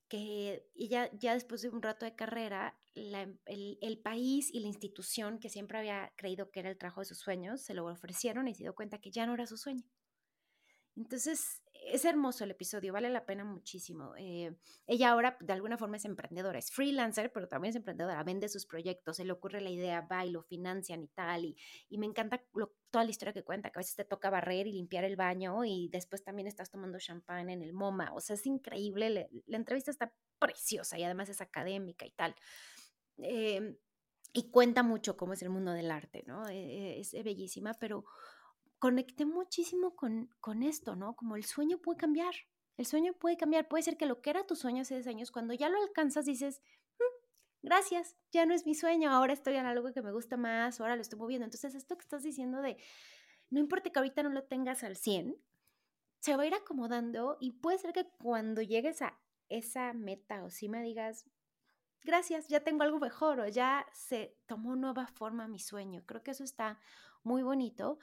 que 0.08 0.66
ella 0.74 1.10
ya 1.18 1.34
después 1.34 1.62
de 1.62 1.68
un 1.68 1.82
rato 1.82 2.04
de 2.04 2.14
carrera, 2.14 2.78
el, 2.94 3.38
el, 3.46 3.98
país 3.98 4.50
y 4.52 4.60
la 4.60 4.68
institución 4.68 5.38
que 5.38 5.50
siempre 5.50 5.78
había 5.78 6.12
creído 6.16 6.50
que 6.50 6.60
era 6.60 6.70
el 6.70 6.78
trabajo 6.78 7.00
de 7.00 7.06
sus 7.06 7.18
sueños, 7.18 7.60
se 7.60 7.74
lo 7.74 7.86
ofrecieron 7.86 8.48
y 8.48 8.54
se 8.54 8.62
dio 8.62 8.74
cuenta 8.74 8.98
que 8.98 9.10
ya 9.10 9.26
no 9.26 9.34
era 9.34 9.46
su 9.46 9.58
sueño. 9.58 9.84
Entonces, 10.96 11.62
es 11.92 12.04
hermoso 12.04 12.44
el 12.44 12.50
episodio, 12.50 12.92
vale 12.92 13.10
la 13.10 13.24
pena 13.24 13.44
muchísimo. 13.44 14.14
Eh, 14.16 14.56
ella 14.86 15.10
ahora 15.10 15.36
de 15.40 15.52
alguna 15.52 15.78
forma 15.78 15.96
es 15.96 16.04
emprendedora, 16.04 16.58
es 16.58 16.70
freelancer, 16.70 17.32
pero 17.32 17.48
también 17.48 17.70
es 17.70 17.76
emprendedora, 17.76 18.22
vende 18.24 18.48
sus 18.48 18.66
proyectos, 18.66 19.16
se 19.16 19.24
le 19.24 19.32
ocurre 19.32 19.60
la 19.60 19.70
idea, 19.70 20.00
va 20.00 20.24
y 20.24 20.30
lo 20.30 20.42
financian 20.42 21.02
y 21.02 21.08
tal. 21.08 21.44
Y, 21.44 21.56
me 21.98 22.06
encanta 22.06 22.42
toda 22.90 23.04
la 23.04 23.10
historia 23.10 23.32
que 23.32 23.44
cuenta, 23.44 23.70
que 23.70 23.78
a 23.78 23.80
veces 23.80 23.96
te 23.96 24.04
toca 24.04 24.30
barrer 24.30 24.66
y 24.66 24.72
limpiar 24.72 25.04
el 25.04 25.16
baño 25.16 25.64
y 25.64 25.88
después 25.88 26.22
también 26.22 26.46
estás 26.46 26.70
tomando 26.70 26.98
champán 26.98 27.50
en 27.50 27.62
el 27.62 27.72
MoMA. 27.72 28.12
O 28.12 28.20
sea, 28.20 28.34
es 28.34 28.46
increíble, 28.46 29.30
la 29.46 29.56
entrevista 29.56 29.90
está 29.90 30.12
preciosa 30.38 30.98
y 30.98 31.04
además 31.04 31.28
es 31.28 31.40
académica 31.40 32.04
y 32.04 32.10
tal. 32.10 32.34
Eh, 33.18 33.78
y 34.32 34.50
cuenta 34.50 34.82
mucho 34.82 35.16
cómo 35.16 35.32
es 35.32 35.42
el 35.42 35.48
mundo 35.48 35.72
del 35.72 35.90
arte, 35.90 36.22
¿no? 36.26 36.46
Eh, 36.48 37.00
es 37.00 37.12
bellísima, 37.24 37.72
pero 37.74 38.04
conecté 38.86 39.24
muchísimo 39.24 39.96
con, 39.96 40.30
con 40.38 40.62
esto, 40.62 40.94
¿no? 40.94 41.16
Como 41.16 41.34
el 41.34 41.44
sueño 41.44 41.78
puede 41.78 41.98
cambiar. 41.98 42.32
El 42.76 42.86
sueño 42.86 43.14
puede 43.14 43.36
cambiar, 43.36 43.66
puede 43.66 43.82
ser 43.82 43.96
que 43.96 44.06
lo 44.06 44.22
que 44.22 44.30
era 44.30 44.46
tu 44.46 44.54
sueño 44.54 44.82
hace 44.82 44.94
10 44.94 45.08
años, 45.08 45.32
cuando 45.32 45.54
ya 45.54 45.68
lo 45.68 45.76
alcanzas 45.82 46.24
dices, 46.24 46.62
mm, 47.00 47.66
gracias, 47.66 48.14
ya 48.30 48.46
no 48.46 48.54
es 48.54 48.64
mi 48.64 48.76
sueño, 48.76 49.10
ahora 49.10 49.32
estoy 49.32 49.56
en 49.56 49.66
algo 49.66 49.92
que 49.92 50.02
me 50.02 50.12
gusta 50.12 50.36
más, 50.36 50.80
ahora 50.80 50.94
lo 50.94 51.02
estoy 51.02 51.18
moviendo. 51.18 51.46
Entonces, 51.46 51.74
esto 51.74 51.96
que 51.96 52.02
estás 52.02 52.22
diciendo 52.22 52.62
de, 52.62 52.76
no 53.50 53.58
importa 53.58 53.90
que 53.90 53.98
ahorita 53.98 54.22
no 54.22 54.28
lo 54.28 54.44
tengas 54.44 54.84
al 54.84 54.96
100, 54.96 55.36
se 56.20 56.36
va 56.36 56.44
a 56.44 56.46
ir 56.46 56.54
acomodando 56.54 57.38
y 57.40 57.52
puede 57.52 57.78
ser 57.78 57.92
que 57.92 58.06
cuando 58.22 58.62
llegues 58.62 59.02
a 59.02 59.18
esa 59.48 59.94
meta 59.94 60.44
o 60.44 60.50
si 60.50 60.68
me 60.68 60.80
digas, 60.80 61.24
gracias, 62.04 62.46
ya 62.46 62.60
tengo 62.60 62.84
algo 62.84 63.00
mejor 63.00 63.40
o 63.40 63.48
ya 63.48 63.84
se 63.92 64.38
tomó 64.46 64.76
nueva 64.76 65.08
forma 65.08 65.48
mi 65.48 65.58
sueño. 65.58 66.04
Creo 66.06 66.22
que 66.22 66.30
eso 66.30 66.44
está 66.44 66.78
muy 67.24 67.42
bonito 67.42 67.98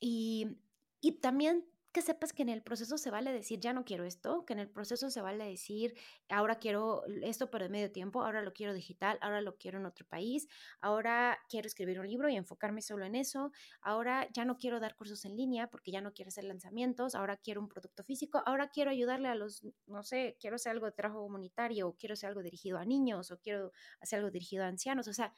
y, 0.00 0.58
y 1.00 1.20
también 1.20 1.64
que 1.94 2.02
sepas 2.02 2.32
que 2.32 2.42
en 2.42 2.48
el 2.48 2.60
proceso 2.60 2.98
se 2.98 3.12
vale 3.12 3.32
decir, 3.32 3.60
ya 3.60 3.72
no 3.72 3.84
quiero 3.84 4.02
esto, 4.04 4.44
que 4.44 4.52
en 4.52 4.58
el 4.58 4.68
proceso 4.68 5.10
se 5.10 5.20
vale 5.20 5.44
decir, 5.44 5.94
ahora 6.28 6.56
quiero 6.56 7.04
esto, 7.22 7.50
pero 7.50 7.66
de 7.66 7.70
medio 7.70 7.92
tiempo, 7.92 8.24
ahora 8.24 8.42
lo 8.42 8.52
quiero 8.52 8.74
digital, 8.74 9.16
ahora 9.20 9.40
lo 9.40 9.56
quiero 9.58 9.78
en 9.78 9.86
otro 9.86 10.04
país, 10.04 10.48
ahora 10.80 11.38
quiero 11.48 11.68
escribir 11.68 12.00
un 12.00 12.08
libro 12.08 12.28
y 12.28 12.34
enfocarme 12.34 12.82
solo 12.82 13.04
en 13.04 13.14
eso, 13.14 13.52
ahora 13.80 14.28
ya 14.32 14.44
no 14.44 14.56
quiero 14.56 14.80
dar 14.80 14.96
cursos 14.96 15.24
en 15.24 15.36
línea 15.36 15.68
porque 15.70 15.92
ya 15.92 16.00
no 16.00 16.12
quiero 16.12 16.30
hacer 16.30 16.42
lanzamientos, 16.42 17.14
ahora 17.14 17.36
quiero 17.36 17.60
un 17.60 17.68
producto 17.68 18.02
físico, 18.02 18.42
ahora 18.44 18.70
quiero 18.70 18.90
ayudarle 18.90 19.28
a 19.28 19.36
los, 19.36 19.62
no 19.86 20.02
sé, 20.02 20.36
quiero 20.40 20.56
hacer 20.56 20.72
algo 20.72 20.86
de 20.86 20.92
trabajo 20.92 21.22
comunitario, 21.22 21.86
o 21.86 21.96
quiero 21.96 22.14
hacer 22.14 22.28
algo 22.28 22.42
dirigido 22.42 22.78
a 22.78 22.84
niños, 22.84 23.30
o 23.30 23.38
quiero 23.38 23.70
hacer 24.00 24.18
algo 24.18 24.32
dirigido 24.32 24.64
a 24.64 24.66
ancianos, 24.66 25.06
o 25.06 25.12
sea, 25.12 25.32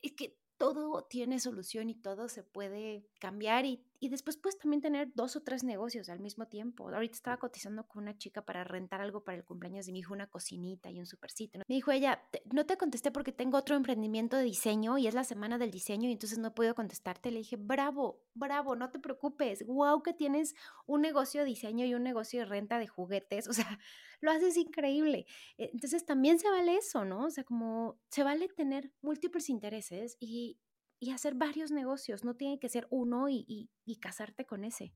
es 0.00 0.12
que 0.12 0.36
todo 0.62 1.02
tiene 1.02 1.40
solución 1.40 1.90
y 1.90 1.94
todo 1.96 2.28
se 2.28 2.44
puede 2.44 3.04
cambiar 3.18 3.64
y, 3.64 3.84
y, 4.02 4.08
después 4.08 4.36
puedes 4.36 4.58
también 4.58 4.82
tener 4.82 5.12
dos 5.14 5.36
o 5.36 5.42
tres 5.42 5.62
negocios 5.64 6.08
al 6.08 6.20
mismo 6.20 6.46
tiempo. 6.46 6.88
Ahorita 6.88 7.14
estaba 7.14 7.36
cotizando 7.36 7.86
con 7.86 8.02
una 8.02 8.18
chica 8.18 8.44
para 8.44 8.64
rentar 8.64 9.00
algo 9.00 9.22
para 9.22 9.38
el 9.38 9.44
cumpleaños 9.44 9.86
de 9.86 9.92
mi 9.92 10.00
hijo, 10.00 10.12
una 10.12 10.28
cocinita 10.28 10.90
y 10.90 10.98
un 10.98 11.06
supercito. 11.06 11.58
Me 11.58 11.74
dijo 11.74 11.92
ella, 11.92 12.22
no 12.52 12.66
te 12.66 12.76
contesté 12.76 13.10
porque 13.10 13.32
tengo 13.32 13.58
otro 13.58 13.76
emprendimiento 13.76 14.36
de 14.36 14.44
diseño 14.44 14.98
y 14.98 15.06
es 15.06 15.14
la 15.14 15.24
semana 15.24 15.58
del 15.58 15.70
diseño 15.70 16.08
y 16.08 16.12
entonces 16.12 16.38
no 16.38 16.54
puedo 16.54 16.74
contestarte. 16.74 17.30
Le 17.30 17.38
dije, 17.38 17.56
bravo, 17.56 18.24
bravo, 18.34 18.74
no 18.74 18.90
te 18.90 18.98
preocupes. 18.98 19.64
Wow 19.66 20.02
que 20.02 20.12
tienes 20.12 20.54
un 20.86 21.00
negocio 21.00 21.42
de 21.42 21.46
diseño 21.46 21.86
y 21.86 21.94
un 21.94 22.02
negocio 22.02 22.40
de 22.40 22.46
renta 22.46 22.78
de 22.78 22.88
juguetes. 22.88 23.48
O 23.52 23.54
sea, 23.54 23.78
lo 24.22 24.30
haces 24.30 24.56
increíble. 24.56 25.26
Entonces 25.58 26.06
también 26.06 26.38
se 26.38 26.48
vale 26.48 26.76
eso, 26.76 27.04
¿no? 27.04 27.26
O 27.26 27.30
sea, 27.30 27.44
como 27.44 28.00
se 28.08 28.22
vale 28.22 28.48
tener 28.48 28.90
múltiples 29.02 29.50
intereses 29.50 30.16
y, 30.20 30.58
y 31.02 31.10
hacer 31.10 31.34
varios 31.34 31.72
negocios, 31.72 32.22
no 32.22 32.36
tiene 32.36 32.60
que 32.60 32.68
ser 32.68 32.86
uno 32.88 33.28
y, 33.28 33.68
y, 33.84 33.96
casarte 33.96 34.46
con 34.46 34.62
ese. 34.62 34.94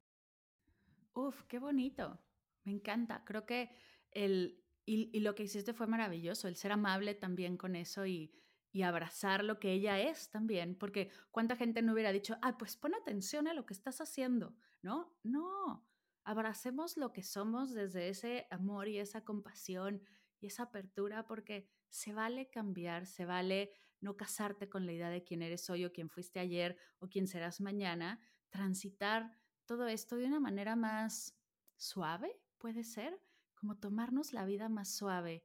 Uf, 1.15 1.43
qué 1.49 1.59
bonito. 1.59 2.21
Me 2.63 2.71
encanta. 2.71 3.25
Creo 3.25 3.45
que 3.45 3.71
el, 4.13 4.63
y, 4.85 5.11
y, 5.13 5.19
lo 5.19 5.35
que 5.35 5.43
hiciste 5.43 5.75
fue 5.75 5.89
maravilloso, 5.89 6.47
el 6.47 6.55
ser 6.55 6.71
amable 6.71 7.17
también 7.17 7.57
con 7.57 7.75
eso 7.75 8.07
y, 8.07 8.33
y 8.71 8.83
abrazar 8.83 9.43
lo 9.43 9.59
que 9.59 9.73
ella 9.73 9.99
es 9.99 10.31
también, 10.31 10.77
porque 10.79 11.11
cuánta 11.33 11.57
gente 11.57 11.83
no 11.83 11.93
hubiera 11.93 12.13
dicho, 12.13 12.39
ah, 12.41 12.57
pues 12.57 12.77
pon 12.77 12.95
atención 12.95 13.49
a 13.49 13.55
lo 13.55 13.67
que 13.67 13.75
estás 13.75 14.01
haciendo, 14.01 14.55
¿no? 14.83 15.13
No, 15.25 15.85
abracemos 16.23 16.97
lo 16.97 17.13
que 17.13 17.25
somos 17.25 17.75
desde 17.75 18.11
ese 18.11 18.47
amor 18.53 18.87
y 18.87 19.01
esa 19.01 19.25
compasión 19.25 20.05
y 20.39 20.47
esa 20.47 20.65
apertura 20.65 21.27
porque 21.27 21.69
se 21.89 22.13
vale 22.13 22.49
cambiar, 22.49 23.07
se 23.07 23.25
vale 23.25 23.73
no 24.01 24.17
casarte 24.17 24.69
con 24.69 24.87
la 24.87 24.93
idea 24.93 25.11
de 25.11 25.25
quién 25.25 25.43
eres 25.43 25.69
hoy 25.71 25.85
o 25.85 25.93
quién 25.93 26.09
fuiste 26.09 26.41
ayer 26.41 26.77
o 26.99 27.09
quién 27.09 27.27
serás 27.27 27.61
mañana, 27.61 28.21
transitar 28.51 29.33
todo 29.65 29.89
esto 29.89 30.17
de 30.17 30.27
una 30.27 30.41
manera 30.41 30.77
más 30.77 31.37
suave, 31.77 32.41
puede 32.59 32.85
ser, 32.85 33.21
como 33.55 33.79
tomarnos 33.79 34.33
la 34.33 34.45
vida 34.45 34.69
más 34.69 34.95
suave. 34.95 35.45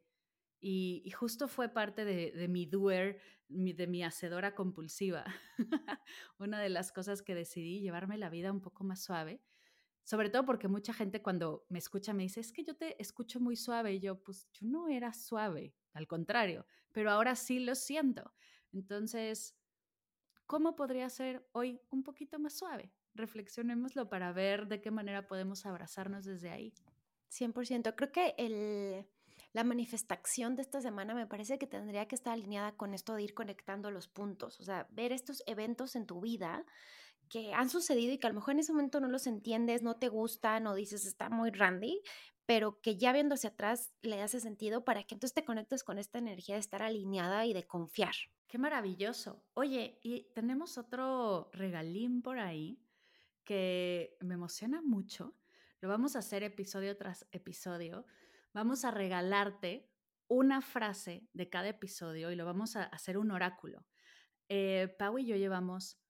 Y, 0.60 1.10
justo 1.18 1.48
fue 1.48 1.70
parte 1.70 2.06
de, 2.06 2.48
mi 2.48 2.68
doer, 2.68 3.20
de 3.48 3.88
mi 3.88 4.04
hacedora 4.04 4.54
compulsiva. 4.54 5.26
una 6.38 6.60
de 6.60 6.70
las 6.70 6.92
cosas 6.92 7.24
que 7.24 7.34
decidí, 7.34 7.80
llevarme 7.80 8.18
la 8.18 8.30
vida 8.30 8.52
un 8.52 8.62
poco 8.62 8.84
más 8.84 9.04
suave 9.04 9.42
sobre 10.04 10.30
todo 10.30 10.46
porque 10.46 10.68
mucha 10.68 10.94
gente 10.94 11.22
cuando 11.22 11.66
me 11.70 11.80
escucha 11.80 12.14
me 12.14 12.24
dice, 12.24 12.40
es 12.40 12.52
que 12.52 12.64
yo 12.64 12.76
te 12.76 13.02
escucho 13.02 13.40
muy 13.40 13.56
suave. 13.56 13.94
Y 13.94 14.00
yo, 14.00 14.22
pues 14.22 14.48
yo 14.52 14.68
no 14.68 14.88
era 14.88 15.14
suave, 15.14 15.76
al 15.94 16.08
contrario, 16.08 16.66
pero 16.92 17.12
ahora 17.12 17.36
sí 17.36 17.60
lo 17.60 17.76
siento. 17.76 18.34
Entonces, 18.74 19.56
¿cómo 20.46 20.76
podría 20.76 21.10
ser 21.10 21.48
hoy 21.52 21.82
un 21.90 22.04
poquito 22.04 22.40
más 22.40 22.58
suave? 22.58 22.92
Reflexionémoslo 23.14 24.10
para 24.10 24.32
ver 24.32 24.68
de 24.68 24.82
qué 24.82 24.92
manera 24.92 25.28
podemos 25.28 25.66
abrazarnos 25.66 26.26
desde 26.26 26.50
ahí. 26.50 26.74
100%. 27.30 27.96
Creo 27.96 28.12
que 28.12 28.36
el, 28.38 29.06
la 29.54 29.64
manifestación 29.64 30.56
de 30.56 30.62
esta 30.62 30.82
semana 30.82 31.14
me 31.14 31.28
parece 31.28 31.58
que 31.58 31.68
tendría 31.68 32.08
que 32.08 32.16
estar 32.16 32.34
alineada 32.34 32.74
con 32.74 32.94
esto 32.94 33.16
de 33.16 33.24
ir 33.24 33.34
conectando 33.34 33.92
los 33.92 34.08
puntos, 34.08 34.60
o 34.60 34.64
sea, 34.64 34.88
ver 34.92 35.12
estos 35.12 35.44
eventos 35.46 35.96
en 35.96 36.06
tu 36.06 36.22
vida 36.22 36.66
que 37.30 37.54
han 37.54 37.70
sucedido 37.70 38.14
y 38.14 38.18
que 38.18 38.28
a 38.28 38.30
lo 38.30 38.36
mejor 38.36 38.54
en 38.54 38.60
ese 38.60 38.74
momento 38.74 39.00
no 39.00 39.08
los 39.08 39.26
entiendes, 39.26 39.84
no 39.84 39.96
te 39.96 40.10
gustan 40.10 40.68
o 40.68 40.76
dices 40.76 41.06
está 41.06 41.30
muy 41.30 41.52
randy, 41.52 42.02
pero 42.52 42.82
que 42.82 42.98
ya 42.98 43.14
viendo 43.14 43.36
atrás 43.42 43.94
le 44.02 44.22
hace 44.22 44.42
sentido 44.42 44.84
para 44.84 45.06
que 45.06 45.16
entonces 45.16 45.34
te 45.34 45.46
conectes 45.46 45.86
con 45.86 45.98
esta 45.98 46.20
energía 46.20 46.56
de 46.56 46.60
estar 46.60 46.84
alineada 46.84 47.46
y 47.46 47.54
de 47.54 47.66
confiar. 47.66 48.14
Qué 48.46 48.58
maravilloso. 48.58 49.46
Oye, 49.54 50.02
y 50.04 50.34
tenemos 50.34 50.78
otro 50.78 51.50
regalín 51.54 52.22
por 52.22 52.40
ahí 52.40 52.84
que 53.46 54.18
me 54.20 54.34
emociona 54.34 54.82
mucho. 54.82 55.34
Lo 55.80 55.88
vamos 55.88 56.18
a 56.18 56.20
hacer 56.20 56.44
episodio 56.44 56.98
tras 56.98 57.26
episodio. 57.32 58.06
Vamos 58.52 58.84
a 58.84 58.92
regalarte 58.92 59.90
una 60.28 60.60
frase 60.60 61.30
de 61.32 61.50
cada 61.50 61.70
episodio 61.70 62.32
y 62.32 62.36
lo 62.36 62.44
vamos 62.44 62.76
a 62.76 62.84
hacer 62.84 63.18
un 63.18 63.32
oráculo. 63.32 63.86
Eh, 64.50 64.94
Pau 65.00 65.18
y 65.20 65.26
yo 65.26 65.38
llevamos 65.38 66.01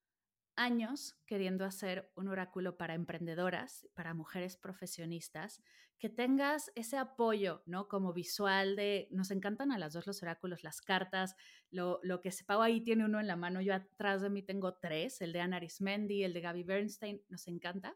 años 0.56 1.18
queriendo 1.26 1.66
hacer 1.66 2.12
un 2.16 2.28
oráculo 2.28 2.78
para 2.78 2.94
emprendedoras, 2.94 3.88
para 3.94 4.14
mujeres 4.14 4.58
profesionistas, 4.58 5.62
que 5.98 6.10
tengas 6.10 6.72
ese 6.76 6.98
apoyo, 6.98 7.62
¿no? 7.68 7.88
Como 7.88 8.12
visual 8.12 8.76
de, 8.76 9.08
nos 9.12 9.30
encantan 9.30 9.72
a 9.72 9.78
las 9.78 9.94
dos 9.94 10.08
los 10.08 10.24
oráculos, 10.24 10.64
las 10.64 10.82
cartas, 10.82 11.36
lo, 11.70 12.00
lo 12.02 12.22
que 12.22 12.32
Pau 12.46 12.62
ahí 12.62 12.82
tiene 12.82 13.06
uno 13.06 13.20
en 13.20 13.28
la 13.28 13.36
mano, 13.36 13.62
yo 13.62 13.76
atrás 13.76 14.22
de 14.22 14.32
mí 14.32 14.42
tengo 14.42 14.74
tres, 14.74 15.22
el 15.22 15.32
de 15.32 15.42
Ana 15.42 15.58
Arismendi, 15.58 16.24
el 16.24 16.34
de 16.34 16.42
Gaby 16.42 16.64
Bernstein, 16.64 17.22
nos 17.30 17.48
encanta. 17.48 17.96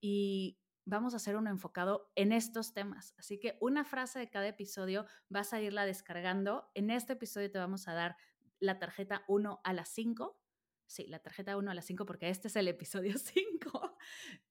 Y 0.00 0.60
vamos 0.84 1.14
a 1.14 1.16
hacer 1.16 1.36
uno 1.36 1.50
enfocado 1.50 2.10
en 2.14 2.32
estos 2.32 2.72
temas. 2.74 3.14
Así 3.18 3.38
que 3.38 3.56
una 3.60 3.84
frase 3.84 4.18
de 4.18 4.30
cada 4.30 4.48
episodio 4.48 5.06
vas 5.28 5.52
a 5.52 5.60
irla 5.60 5.86
descargando. 5.86 6.70
En 6.74 6.90
este 6.90 7.14
episodio 7.14 7.50
te 7.50 7.58
vamos 7.58 7.88
a 7.88 7.94
dar 7.94 8.16
la 8.60 8.78
tarjeta 8.78 9.24
1 9.26 9.60
a 9.64 9.72
las 9.72 9.88
5 9.88 10.41
Sí, 10.92 11.06
la 11.06 11.20
tarjeta 11.20 11.56
1 11.56 11.70
a 11.70 11.74
las 11.74 11.86
5 11.86 12.04
porque 12.04 12.28
este 12.28 12.48
es 12.48 12.56
el 12.56 12.68
episodio 12.68 13.14
5 13.18 13.96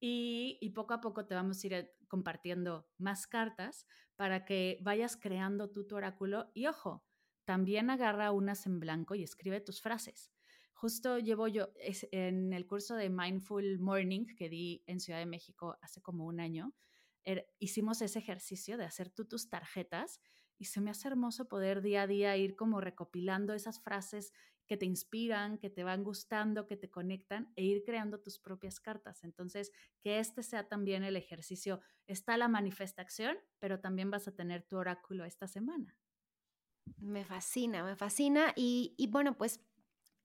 y, 0.00 0.58
y, 0.60 0.70
poco 0.70 0.92
a 0.92 1.00
poco 1.00 1.24
te 1.24 1.36
vamos 1.36 1.62
a 1.62 1.66
ir 1.68 1.72
eh, 1.74 1.94
compartiendo 2.08 2.88
más 2.98 3.28
cartas 3.28 3.86
para 4.16 4.44
que 4.44 4.80
vayas 4.82 5.16
creando 5.16 5.70
tu, 5.70 5.86
oráculo 5.94 6.50
y 6.52 6.66
ojo, 6.66 7.04
también 7.44 7.90
agarra 7.90 8.32
unas 8.32 8.66
en 8.66 8.80
blanco 8.80 9.14
y 9.14 9.22
escribe 9.22 9.60
tus 9.60 9.80
frases. 9.80 10.32
Justo 10.72 11.20
llevo 11.20 11.46
yo 11.46 11.68
en 12.10 12.52
el 12.52 12.66
curso 12.66 12.96
de 12.96 13.08
Mindful 13.08 13.78
Morning 13.78 14.26
que 14.36 14.48
di 14.48 14.82
en 14.88 14.98
Ciudad 14.98 15.20
de 15.20 15.26
México 15.26 15.78
hace 15.80 16.02
como 16.02 16.26
un 16.26 16.40
año, 16.40 16.74
er, 17.22 17.46
hicimos 17.60 18.02
ese 18.02 18.18
ejercicio 18.18 18.76
de 18.76 18.84
hacer 18.84 19.10
tú 19.10 19.26
tus 19.26 19.48
tarjetas 19.48 20.20
y 20.58 20.64
se 20.64 20.80
me 20.80 20.90
hace 20.90 21.06
hermoso 21.06 21.46
poder 21.46 21.82
día 21.82 22.02
a 22.02 22.06
día 22.08 22.36
ir 22.36 22.56
como 22.56 22.80
recopilando 22.80 23.54
esas 23.54 23.80
frases 23.80 24.32
que 24.72 24.78
te 24.78 24.86
inspiran, 24.86 25.58
que 25.58 25.68
te 25.68 25.84
van 25.84 26.02
gustando, 26.02 26.66
que 26.66 26.78
te 26.78 26.90
conectan 26.90 27.52
e 27.56 27.62
ir 27.62 27.84
creando 27.84 28.20
tus 28.20 28.38
propias 28.38 28.80
cartas. 28.80 29.22
Entonces, 29.22 29.70
que 30.00 30.18
este 30.18 30.42
sea 30.42 30.66
también 30.66 31.04
el 31.04 31.14
ejercicio. 31.14 31.82
Está 32.06 32.38
la 32.38 32.48
manifestación, 32.48 33.36
pero 33.58 33.80
también 33.80 34.10
vas 34.10 34.28
a 34.28 34.34
tener 34.34 34.62
tu 34.62 34.78
oráculo 34.78 35.26
esta 35.26 35.46
semana. 35.46 35.94
Me 36.96 37.22
fascina, 37.22 37.84
me 37.84 37.96
fascina. 37.96 38.54
Y, 38.56 38.94
y 38.96 39.08
bueno, 39.08 39.36
pues, 39.36 39.60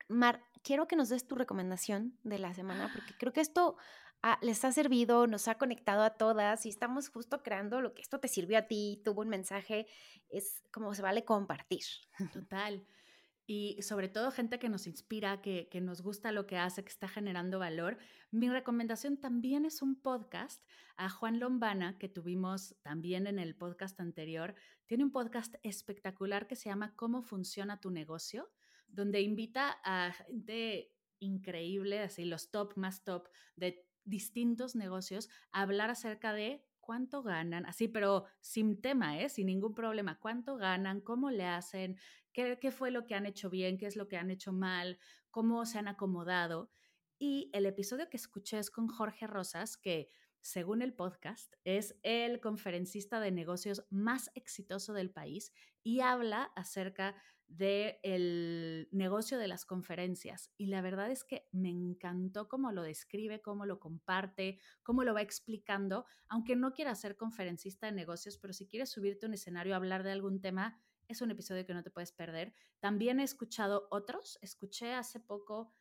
Mar, 0.08 0.42
quiero 0.64 0.88
que 0.88 0.96
nos 0.96 1.10
des 1.10 1.28
tu 1.28 1.36
recomendación 1.36 2.18
de 2.24 2.40
la 2.40 2.54
semana, 2.54 2.90
porque 2.96 3.16
creo 3.20 3.34
que 3.34 3.42
esto 3.42 3.76
ah, 4.24 4.40
les 4.42 4.64
ha 4.64 4.72
servido, 4.72 5.28
nos 5.28 5.50
ha 5.50 5.56
conectado 5.56 6.04
a 6.04 6.12
todas 6.12 6.66
y 6.66 6.70
estamos 6.70 7.10
justo 7.10 7.44
creando 7.44 7.82
lo 7.82 7.94
que 7.94 8.02
esto 8.02 8.22
te 8.22 8.30
sirvió 8.30 8.60
a 8.60 8.68
ti, 8.68 9.02
tuvo 9.04 9.24
un 9.24 9.28
mensaje, 9.28 9.88
es 10.30 10.64
como 10.72 10.94
se 10.94 11.02
vale 11.02 11.26
compartir. 11.26 11.84
Total 12.32 12.88
y 13.50 13.82
sobre 13.82 14.10
todo 14.10 14.30
gente 14.30 14.60
que 14.60 14.68
nos 14.68 14.88
inspira, 14.88 15.42
que, 15.42 15.70
nos 15.82 16.02
gusta 16.02 16.34
lo 16.34 16.46
que 16.46 16.58
hace, 16.58 16.84
que 16.84 16.90
está 16.90 17.08
generando 17.08 17.60
valor. 17.60 17.98
Mi 18.30 18.50
recomendación 18.50 19.16
también 19.16 19.66
es 19.66 19.82
un 19.82 19.96
podcast 20.02 20.62
a 20.98 21.10
Juan 21.10 21.40
Lombana, 21.40 21.98
que 21.98 22.10
tuvimos 22.10 22.76
también 22.82 23.26
en 23.26 23.40
el 23.40 23.56
podcast 23.56 24.02
anterior. 24.02 24.54
Tiene 24.86 25.06
un 25.06 25.14
podcast 25.14 25.56
espectacular 25.64 26.46
que 26.46 26.58
se 26.58 26.68
llama 26.68 26.94
Cómo 26.98 27.22
funciona 27.22 27.80
tu 27.80 27.90
negocio, 27.90 28.52
donde 28.90 29.22
invita 29.22 29.80
a 29.82 30.12
gente 30.12 30.92
increíble, 31.20 32.02
así 32.02 32.26
los 32.26 32.52
top 32.52 32.76
más 32.76 33.06
top 33.06 33.30
de 33.56 33.88
distintos 34.04 34.76
negocios, 34.76 35.30
a 35.54 35.62
hablar 35.62 35.90
acerca 35.90 36.34
de 36.34 36.67
cuánto 36.88 37.22
ganan, 37.22 37.66
así, 37.66 37.90
pero 37.90 38.24
sin 38.40 38.80
tema, 38.82 39.20
¿eh? 39.20 39.28
sin 39.28 39.48
ningún 39.48 39.74
problema, 39.74 40.20
cuánto 40.22 40.56
ganan, 40.56 41.02
cómo 41.02 41.30
le 41.30 41.44
hacen, 41.44 41.98
qué, 42.32 42.72
fue 42.72 42.92
lo 42.92 43.06
que 43.06 43.14
han 43.14 43.26
hecho 43.26 43.50
bien, 43.50 43.78
qué 43.78 43.88
es 43.88 43.98
lo 43.98 44.08
que 44.08 44.16
han 44.16 44.32
hecho 44.32 44.54
mal, 44.54 44.98
cómo 45.30 45.66
se 45.66 45.80
han 45.80 45.90
acomodado. 45.90 46.72
Y 47.20 47.50
el 47.52 47.66
episodio 47.66 48.10
que 48.10 48.16
escuché 48.16 48.58
es 48.58 48.72
con 48.72 48.88
Jorge 48.88 49.28
Rosas, 49.28 49.76
que 49.76 50.10
según 50.40 50.82
el 50.82 50.94
podcast, 50.94 51.56
es 51.66 51.98
el 52.04 52.40
conferencista 52.40 53.20
de 53.20 53.32
negocios 53.32 53.86
más 53.90 54.32
exitoso 54.34 54.94
del 54.94 55.12
país 55.12 55.52
y 55.84 56.00
habla 56.00 56.54
acerca 56.56 57.22
del 57.48 58.90
negocio 58.92 59.38
de 59.38 59.48
las 59.48 59.66
conferencias. 59.66 60.52
Y 60.58 60.68
la 60.68 60.82
verdad 60.82 61.10
es 61.12 61.24
que 61.24 61.48
me 61.52 61.70
encantó 61.70 62.48
cómo 62.48 62.72
lo 62.72 62.84
describe, 62.84 63.42
cómo 63.42 63.66
lo 63.66 63.80
comparte, 63.80 64.60
cómo 64.84 65.04
lo 65.04 65.14
va 65.14 65.22
explicando, 65.22 66.06
aunque 66.28 66.56
no 66.56 66.74
quiera 66.74 66.94
ser 66.96 67.16
conferencista 67.16 67.88
de 67.88 67.94
negocios, 67.94 68.38
pero 68.38 68.54
si 68.54 68.68
quieres 68.68 68.92
subirte 68.92 69.26
a 69.26 69.30
un 69.30 69.34
escenario 69.34 69.74
a 69.74 69.78
hablar 69.78 70.04
de 70.04 70.12
algún 70.12 70.42
tema, 70.42 70.78
es 71.08 71.22
un 71.22 71.32
episodio 71.32 71.66
que 71.66 71.74
no 71.74 71.84
te 71.84 71.92
puedes 71.92 72.12
perder. 72.12 72.54
También 72.80 73.20
he 73.20 73.24
escuchado 73.24 73.88
otros, 73.92 74.38
escuché 74.42 74.94
hace 74.94 75.20
poco 75.20 75.72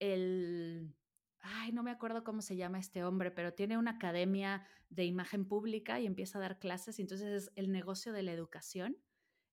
el 0.00 0.96
ay, 1.42 1.72
no 1.72 1.82
me 1.82 1.90
acuerdo 1.90 2.22
cómo 2.22 2.40
se 2.40 2.56
llama 2.56 2.78
este 2.78 3.04
hombre, 3.04 3.30
pero 3.30 3.52
tiene 3.52 3.76
una 3.76 3.92
academia 3.92 4.64
de 4.90 5.04
imagen 5.04 5.46
pública 5.46 5.98
y 6.00 6.06
empieza 6.06 6.38
a 6.38 6.40
dar 6.40 6.58
clases, 6.58 6.98
entonces 6.98 7.28
es 7.28 7.52
el 7.56 7.72
negocio 7.72 8.12
de 8.12 8.22
la 8.22 8.32
educación 8.32 8.96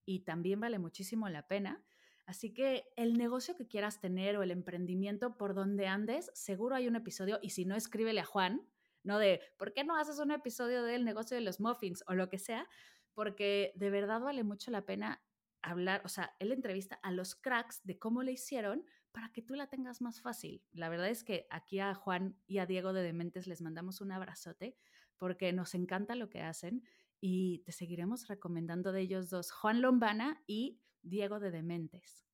y 0.10 0.22
también 0.22 0.60
vale 0.60 0.80
muchísimo 0.80 1.30
la 1.30 1.48
pena. 1.48 1.84
Así 2.26 2.52
que 2.52 2.92
el 2.96 3.16
negocio 3.16 3.56
que 3.56 3.68
quieras 3.68 4.02
tener 4.02 4.38
o 4.38 4.42
el 4.42 4.50
emprendimiento 4.50 5.38
por 5.38 5.54
donde 5.54 5.86
andes, 5.86 6.32
seguro 6.34 6.76
hay 6.76 6.88
un 6.88 6.96
episodio 6.96 7.38
y 7.44 7.52
si 7.52 7.66
no, 7.66 7.76
escríbele 7.76 8.22
a 8.22 8.26
Juan, 8.26 8.68
¿no? 9.04 9.20
De, 9.20 9.40
¿por 9.58 9.72
qué 9.72 9.84
no 9.84 9.96
haces 9.96 10.18
un 10.18 10.32
episodio 10.32 10.82
del 10.82 11.06
negocio 11.06 11.38
de 11.38 11.42
los 11.42 11.60
muffins 11.60 12.04
o 12.08 12.16
lo 12.16 12.28
que 12.28 12.40
sea? 12.40 12.68
Porque 13.14 13.72
de 13.76 13.92
verdad 13.92 14.20
vale 14.20 14.44
mucho 14.44 14.72
la 14.72 14.84
pena 14.84 15.22
hablar, 15.62 16.02
o 16.04 16.10
sea, 16.10 16.36
él 16.40 16.52
entrevista 16.52 16.96
a 17.04 17.12
los 17.12 17.36
cracks 17.36 17.82
de 17.84 18.00
cómo 18.00 18.24
le 18.24 18.32
hicieron 18.32 18.86
para 19.12 19.32
que 19.32 19.44
tú 19.44 19.54
la 19.54 19.68
tengas 19.68 20.02
más 20.02 20.22
fácil. 20.22 20.64
La 20.72 20.90
verdad 20.90 21.10
es 21.10 21.24
que 21.24 21.46
aquí 21.52 21.80
a 21.80 21.94
Juan 21.94 22.36
y 22.48 22.58
a 22.58 22.66
Diego 22.66 22.94
de 22.94 23.04
Dementes 23.04 23.46
les 23.46 23.62
mandamos 23.62 24.02
un 24.02 24.12
abrazote 24.12 24.76
porque 25.18 25.54
nos 25.54 25.76
encanta 25.76 26.16
lo 26.16 26.32
que 26.32 26.42
hacen 26.42 26.84
y 27.22 27.60
te 27.60 27.72
seguiremos 27.72 28.28
recomendando 28.28 28.92
de 28.92 29.02
ellos 29.02 29.30
dos, 29.30 29.52
Juan 29.52 29.82
Lombana 29.82 30.42
y 30.48 30.80
Diego 31.02 31.40
de 31.40 31.52
Dementes. 31.52 32.26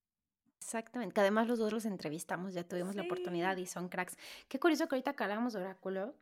Exactamente, 0.57 1.13
que 1.13 1.21
además 1.21 1.47
los 1.47 1.59
dos 1.59 1.71
los 1.71 1.85
entrevistamos, 1.85 2.53
ya 2.53 2.67
tuvimos 2.67 2.95
la 2.95 3.03
oportunidad 3.03 3.57
y 3.57 3.65
son 3.65 3.89
cracks. 3.89 4.17
Qué 4.47 4.59
curioso 4.59 4.87
que 4.87 4.95
ahorita 4.95 5.15
que 5.15 5.23
hablamos 5.23 5.53
de 5.53 5.59
oráculo, 5.59 6.15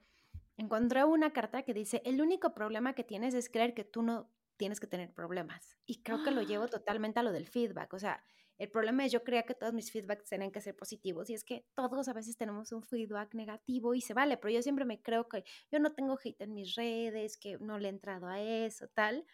encontré 0.58 1.04
una 1.04 1.32
carta 1.32 1.64
que 1.64 1.74
dice, 1.74 2.02
el 2.06 2.22
único 2.22 2.54
problema 2.54 2.94
que 2.94 3.04
tienes 3.04 3.34
es 3.34 3.50
creer 3.50 3.74
que 3.74 3.84
tú 3.84 4.02
no 4.04 4.30
tienes 4.58 4.80
que 4.80 4.88
tener 4.88 5.14
problemas. 5.14 5.78
Y 5.86 6.04
creo 6.04 6.24
que 6.24 6.32
lo 6.32 6.42
llevo 6.42 6.68
totalmente 6.68 7.20
a 7.20 7.24
lo 7.24 7.32
del 7.32 7.48
feedback, 7.48 7.94
o 7.94 8.00
sea, 8.00 8.24
el 8.58 8.70
problema 8.70 9.06
es 9.06 9.12
yo 9.12 9.24
creía 9.24 9.44
que 9.44 9.56
todos 9.56 9.74
mis 9.74 9.92
feedbacks 9.92 10.30
tenían 10.30 10.52
que 10.52 10.62
ser 10.62 10.76
positivos 10.76 11.30
y 11.30 11.34
es 11.34 11.44
que 11.44 11.66
todos 11.76 12.08
a 12.08 12.14
veces 12.14 12.38
tenemos 12.38 12.72
un 12.72 12.84
feedback 12.84 13.34
negativo 13.34 13.94
y 13.96 14.02
se 14.02 14.14
vale, 14.14 14.38
pero 14.38 14.54
yo 14.54 14.62
siempre 14.62 14.86
me 14.86 15.02
creo 15.02 15.28
que 15.28 15.44
yo 15.72 15.80
no 15.80 15.94
tengo 15.94 16.18
hate 16.24 16.42
en 16.42 16.54
mis 16.54 16.76
redes, 16.76 17.38
que 17.38 17.58
no 17.60 17.80
le 17.80 17.88
he 17.88 17.92
entrado 17.92 18.28
a 18.28 18.40
eso, 18.40 18.88
tal. 18.90 19.26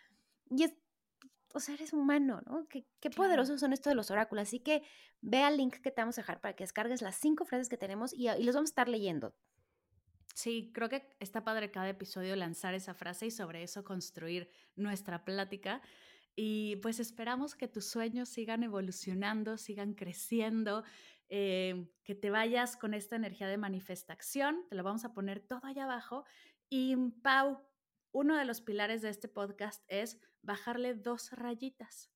Y 0.49 0.63
es, 0.63 0.73
o 1.53 1.59
sea, 1.59 1.75
eres 1.75 1.93
humano, 1.93 2.41
¿no? 2.45 2.67
Qué, 2.67 2.85
qué 2.99 3.09
poderosos 3.09 3.59
son 3.59 3.73
estos 3.73 3.91
de 3.91 3.95
los 3.95 4.09
oráculos. 4.09 4.43
Así 4.43 4.59
que 4.59 4.83
ve 5.21 5.43
al 5.43 5.57
link 5.57 5.75
que 5.77 5.91
te 5.91 6.01
vamos 6.01 6.17
a 6.17 6.21
dejar 6.21 6.39
para 6.39 6.55
que 6.55 6.63
descargues 6.63 7.01
las 7.01 7.15
cinco 7.15 7.45
frases 7.45 7.69
que 7.69 7.77
tenemos 7.77 8.13
y, 8.13 8.29
y 8.29 8.43
los 8.43 8.55
vamos 8.55 8.69
a 8.69 8.71
estar 8.71 8.89
leyendo. 8.89 9.35
Sí, 10.33 10.71
creo 10.73 10.87
que 10.87 11.09
está 11.19 11.43
padre 11.43 11.69
cada 11.69 11.89
episodio 11.89 12.33
lanzar 12.37 12.73
esa 12.73 12.93
frase 12.93 13.25
y 13.25 13.31
sobre 13.31 13.61
eso 13.61 13.83
construir 13.83 14.49
nuestra 14.77 15.25
plática. 15.25 15.81
Y 16.35 16.77
pues 16.77 16.99
esperamos 16.99 17.55
que 17.55 17.67
tus 17.67 17.85
sueños 17.85 18.29
sigan 18.29 18.63
evolucionando, 18.63 19.57
sigan 19.57 19.93
creciendo, 19.93 20.83
eh, 21.27 21.89
que 22.03 22.15
te 22.15 22.29
vayas 22.29 22.77
con 22.77 22.93
esta 22.93 23.15
energía 23.15 23.47
de 23.47 23.57
manifestación. 23.57 24.65
Te 24.69 24.75
lo 24.75 24.83
vamos 24.83 25.05
a 25.05 25.13
poner 25.13 25.41
todo 25.41 25.65
allá 25.65 25.83
abajo. 25.83 26.25
Y 26.69 26.95
Pau, 27.23 27.61
uno 28.11 28.37
de 28.37 28.45
los 28.45 28.61
pilares 28.61 29.01
de 29.01 29.09
este 29.09 29.27
podcast 29.27 29.83
es 29.87 30.19
bajarle 30.41 30.95
dos 30.95 31.31
rayitas. 31.31 32.11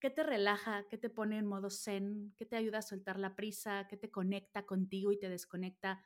¿Qué 0.00 0.08
te 0.10 0.22
relaja? 0.22 0.86
¿Qué 0.88 0.96
te 0.96 1.10
pone 1.10 1.38
en 1.38 1.46
modo 1.46 1.70
zen? 1.70 2.34
¿Qué 2.36 2.46
te 2.46 2.56
ayuda 2.56 2.78
a 2.78 2.82
soltar 2.82 3.18
la 3.18 3.36
prisa? 3.36 3.86
¿Qué 3.88 3.98
te 3.98 4.10
conecta 4.10 4.64
contigo 4.64 5.12
y 5.12 5.18
te 5.18 5.28
desconecta 5.28 6.02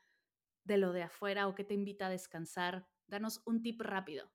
de 0.65 0.79
lo 0.79 0.93
de 0.93 1.03
afuera 1.03 1.47
o 1.47 1.55
qué 1.55 1.63
te 1.63 1.75
invita 1.75 2.07
a 2.07 2.11
descansar? 2.11 2.89
Danos 3.07 3.43
un 3.47 3.63
tip 3.63 3.81
rápido. 3.81 4.33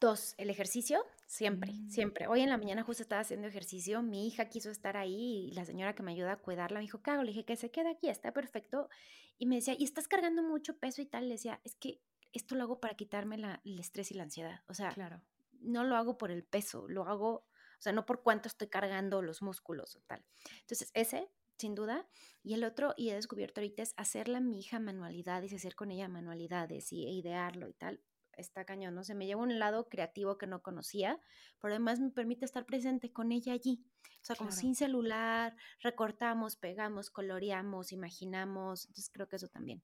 Dos, 0.00 0.34
el 0.38 0.48
ejercicio, 0.48 1.04
siempre, 1.28 1.72
mm. 1.72 1.90
siempre. 1.90 2.26
Hoy 2.26 2.40
en 2.40 2.48
la 2.48 2.56
mañana 2.56 2.82
justo 2.82 3.02
estaba 3.02 3.20
haciendo 3.20 3.46
ejercicio, 3.46 4.02
mi 4.02 4.26
hija 4.26 4.48
quiso 4.48 4.70
estar 4.70 4.96
ahí 4.96 5.48
y 5.48 5.52
la 5.52 5.64
señora 5.64 5.94
que 5.94 6.02
me 6.02 6.12
ayuda 6.12 6.32
a 6.32 6.36
cuidarla 6.36 6.80
me 6.80 6.86
dijo, 6.86 7.02
¿qué 7.02 7.10
hago? 7.10 7.22
Le 7.22 7.30
dije 7.30 7.44
que 7.44 7.54
se 7.54 7.70
queda 7.70 7.90
aquí, 7.90 8.08
está 8.08 8.32
perfecto. 8.32 8.88
Y 9.36 9.46
me 9.46 9.56
decía, 9.56 9.74
¿y 9.78 9.84
estás 9.84 10.08
cargando 10.08 10.42
mucho 10.42 10.78
peso 10.78 11.02
y 11.02 11.06
tal? 11.06 11.28
Le 11.28 11.34
decía, 11.34 11.60
es 11.62 11.76
que 11.76 12.00
esto 12.32 12.54
lo 12.56 12.64
hago 12.64 12.80
para 12.80 12.94
quitarme 12.94 13.38
la, 13.38 13.60
el 13.64 13.78
estrés 13.78 14.10
y 14.10 14.14
la 14.14 14.24
ansiedad. 14.24 14.62
O 14.68 14.74
sea, 14.74 14.90
claro. 14.90 15.20
no 15.60 15.84
lo 15.84 15.96
hago 15.96 16.18
por 16.18 16.30
el 16.30 16.44
peso, 16.44 16.88
lo 16.88 17.06
hago, 17.06 17.30
o 17.34 17.80
sea, 17.80 17.92
no 17.92 18.06
por 18.06 18.22
cuánto 18.22 18.48
estoy 18.48 18.68
cargando 18.68 19.20
los 19.22 19.42
músculos 19.42 19.96
o 19.96 20.00
tal. 20.00 20.24
Entonces, 20.60 20.90
ese, 20.94 21.28
sin 21.58 21.74
duda. 21.74 22.08
Y 22.42 22.54
el 22.54 22.64
otro, 22.64 22.94
y 22.96 23.10
he 23.10 23.14
descubierto 23.14 23.60
ahorita, 23.60 23.82
es 23.82 23.92
hacerle 23.98 24.38
a 24.38 24.40
mi 24.40 24.60
hija 24.60 24.80
manualidades 24.80 25.52
y 25.52 25.56
hacer 25.56 25.74
con 25.74 25.90
ella 25.90 26.08
manualidades 26.08 26.90
y 26.92 27.06
e 27.06 27.10
idearlo 27.10 27.68
y 27.68 27.74
tal 27.74 28.00
está 28.38 28.64
cañón, 28.64 28.94
¿no? 28.94 29.04
Se 29.04 29.14
me 29.14 29.26
lleva 29.26 29.42
un 29.42 29.58
lado 29.58 29.88
creativo 29.88 30.38
que 30.38 30.46
no 30.46 30.62
conocía, 30.62 31.20
pero 31.60 31.74
además 31.74 32.00
me 32.00 32.10
permite 32.10 32.44
estar 32.44 32.64
presente 32.64 33.12
con 33.12 33.32
ella 33.32 33.52
allí. 33.52 33.84
O 34.22 34.24
sea, 34.24 34.36
como 34.36 34.50
sin 34.50 34.74
celular, 34.74 35.54
recortamos, 35.80 36.56
pegamos, 36.56 37.10
coloreamos, 37.10 37.92
imaginamos. 37.92 38.86
Entonces 38.86 39.10
creo 39.12 39.28
que 39.28 39.36
eso 39.36 39.48
también. 39.48 39.82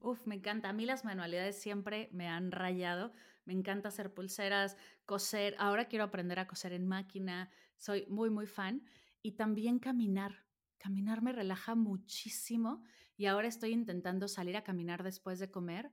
Uf, 0.00 0.26
me 0.26 0.36
encanta. 0.36 0.68
A 0.68 0.72
mí 0.72 0.86
las 0.86 1.04
manualidades 1.04 1.60
siempre 1.60 2.08
me 2.12 2.28
han 2.28 2.52
rayado. 2.52 3.12
Me 3.44 3.52
encanta 3.52 3.88
hacer 3.88 4.12
pulseras, 4.12 4.76
coser. 5.04 5.54
Ahora 5.58 5.86
quiero 5.86 6.04
aprender 6.04 6.38
a 6.38 6.46
coser 6.46 6.72
en 6.72 6.86
máquina. 6.86 7.50
Soy 7.76 8.06
muy, 8.08 8.30
muy 8.30 8.46
fan. 8.46 8.84
Y 9.22 9.32
también 9.32 9.78
caminar. 9.78 10.44
Caminar 10.78 11.22
me 11.22 11.32
relaja 11.32 11.74
muchísimo. 11.74 12.82
Y 13.16 13.26
ahora 13.26 13.48
estoy 13.48 13.72
intentando 13.72 14.28
salir 14.28 14.56
a 14.56 14.64
caminar 14.64 15.02
después 15.02 15.38
de 15.38 15.50
comer 15.50 15.92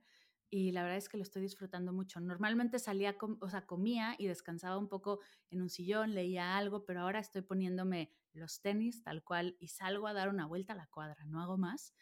y 0.56 0.70
la 0.70 0.82
verdad 0.84 0.98
es 0.98 1.08
que 1.08 1.16
lo 1.16 1.24
estoy 1.24 1.42
disfrutando 1.42 1.92
mucho. 1.92 2.20
Normalmente 2.20 2.78
salía, 2.78 3.16
o 3.40 3.48
sea, 3.48 3.66
comía 3.66 4.14
y 4.18 4.28
descansaba 4.28 4.78
un 4.78 4.88
poco 4.88 5.18
en 5.50 5.60
un 5.60 5.68
sillón, 5.68 6.14
leía 6.14 6.56
algo, 6.56 6.84
pero 6.84 7.00
ahora 7.00 7.18
estoy 7.18 7.42
poniéndome 7.42 8.12
los 8.34 8.60
tenis 8.60 9.02
tal 9.02 9.24
cual 9.24 9.56
y 9.58 9.66
salgo 9.66 10.06
a 10.06 10.12
dar 10.12 10.28
una 10.28 10.46
vuelta 10.46 10.72
a 10.74 10.76
la 10.76 10.86
cuadra, 10.86 11.24
no 11.24 11.42
hago 11.42 11.58
más 11.58 11.92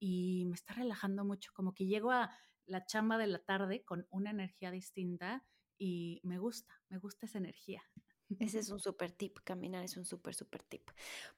y 0.00 0.44
me 0.46 0.56
está 0.56 0.74
relajando 0.74 1.24
mucho, 1.24 1.52
como 1.54 1.72
que 1.72 1.86
llego 1.86 2.10
a 2.10 2.36
la 2.66 2.84
chamba 2.84 3.16
de 3.16 3.28
la 3.28 3.38
tarde 3.38 3.84
con 3.84 4.08
una 4.10 4.30
energía 4.30 4.72
distinta 4.72 5.44
y 5.78 6.20
me 6.24 6.38
gusta, 6.38 6.82
me 6.88 6.98
gusta 6.98 7.26
esa 7.26 7.38
energía. 7.38 7.80
Ese 8.38 8.60
es 8.60 8.70
un 8.70 8.78
súper 8.78 9.10
tip, 9.10 9.38
caminar 9.42 9.84
es 9.84 9.96
un 9.96 10.04
súper, 10.04 10.34
súper 10.34 10.62
tip. 10.62 10.88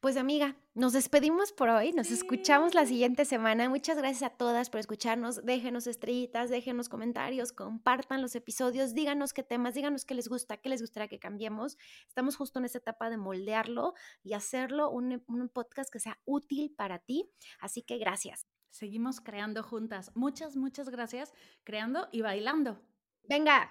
Pues 0.00 0.16
amiga, 0.16 0.57
nos 0.74 0.92
despedimos 0.92 1.52
por 1.52 1.70
hoy, 1.70 1.92
nos 1.92 2.11
escuchamos 2.11 2.74
la 2.74 2.85
siguiente 2.85 3.24
semana. 3.24 3.68
Muchas 3.68 3.96
gracias 3.96 4.31
a 4.31 4.37
todas 4.37 4.68
por 4.68 4.81
escucharnos. 4.81 5.44
Déjenos 5.44 5.87
estrellitas, 5.87 6.50
déjenos 6.50 6.88
comentarios, 6.88 7.52
compartan 7.52 8.20
los 8.20 8.35
episodios, 8.35 8.94
díganos 8.94 9.33
qué 9.33 9.42
temas, 9.42 9.74
díganos 9.74 10.05
qué 10.05 10.14
les 10.14 10.28
gusta, 10.28 10.59
qué 10.59 10.68
les 10.68 10.83
gustaría 10.83 11.09
que 11.09 11.18
cambiemos. 11.18 11.78
Estamos 12.09 12.37
justo 12.37 12.59
en 12.59 12.66
esta 12.66 12.78
etapa 12.78 13.09
de 13.09 13.16
moldearlo 13.16 13.94
y 14.22 14.35
hacerlo 14.35 14.90
un, 14.90 15.22
un 15.26 15.48
podcast 15.48 15.90
que 15.90 15.98
sea 15.98 16.20
útil 16.26 16.74
para 16.76 16.98
ti. 16.98 17.31
Así 17.59 17.83
que 17.83 17.96
gracias. 17.96 18.46
Seguimos 18.68 19.20
creando 19.20 19.62
juntas. 19.62 20.12
Muchas, 20.14 20.57
muchas 20.57 20.88
gracias, 20.88 21.33
creando 21.64 22.09
y 22.11 22.22
bailando. 22.22 22.81
Venga. 23.28 23.70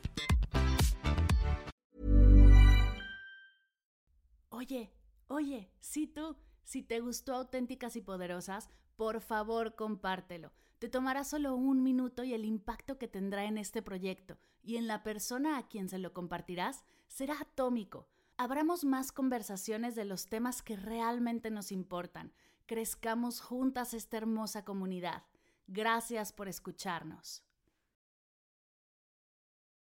Oye, 4.61 4.93
oye, 5.27 5.71
sí 5.79 6.05
tú, 6.05 6.37
si 6.63 6.83
te 6.83 6.99
gustó 6.99 7.33
auténticas 7.33 7.95
y 7.95 8.01
poderosas, 8.01 8.69
por 8.95 9.19
favor 9.19 9.75
compártelo. 9.75 10.53
Te 10.77 10.87
tomará 10.87 11.23
solo 11.23 11.55
un 11.55 11.81
minuto 11.81 12.23
y 12.23 12.35
el 12.35 12.45
impacto 12.45 12.99
que 12.99 13.07
tendrá 13.07 13.45
en 13.45 13.57
este 13.57 13.81
proyecto 13.81 14.37
y 14.61 14.77
en 14.77 14.85
la 14.85 15.01
persona 15.01 15.57
a 15.57 15.67
quien 15.67 15.89
se 15.89 15.97
lo 15.97 16.13
compartirás 16.13 16.83
será 17.07 17.41
atómico. 17.41 18.07
Abramos 18.37 18.83
más 18.83 19.11
conversaciones 19.11 19.95
de 19.95 20.05
los 20.05 20.27
temas 20.27 20.61
que 20.61 20.75
realmente 20.75 21.49
nos 21.49 21.71
importan. 21.71 22.31
Crezcamos 22.67 23.41
juntas 23.41 23.95
esta 23.95 24.17
hermosa 24.17 24.63
comunidad. 24.63 25.23
Gracias 25.65 26.33
por 26.33 26.47
escucharnos. 26.47 27.43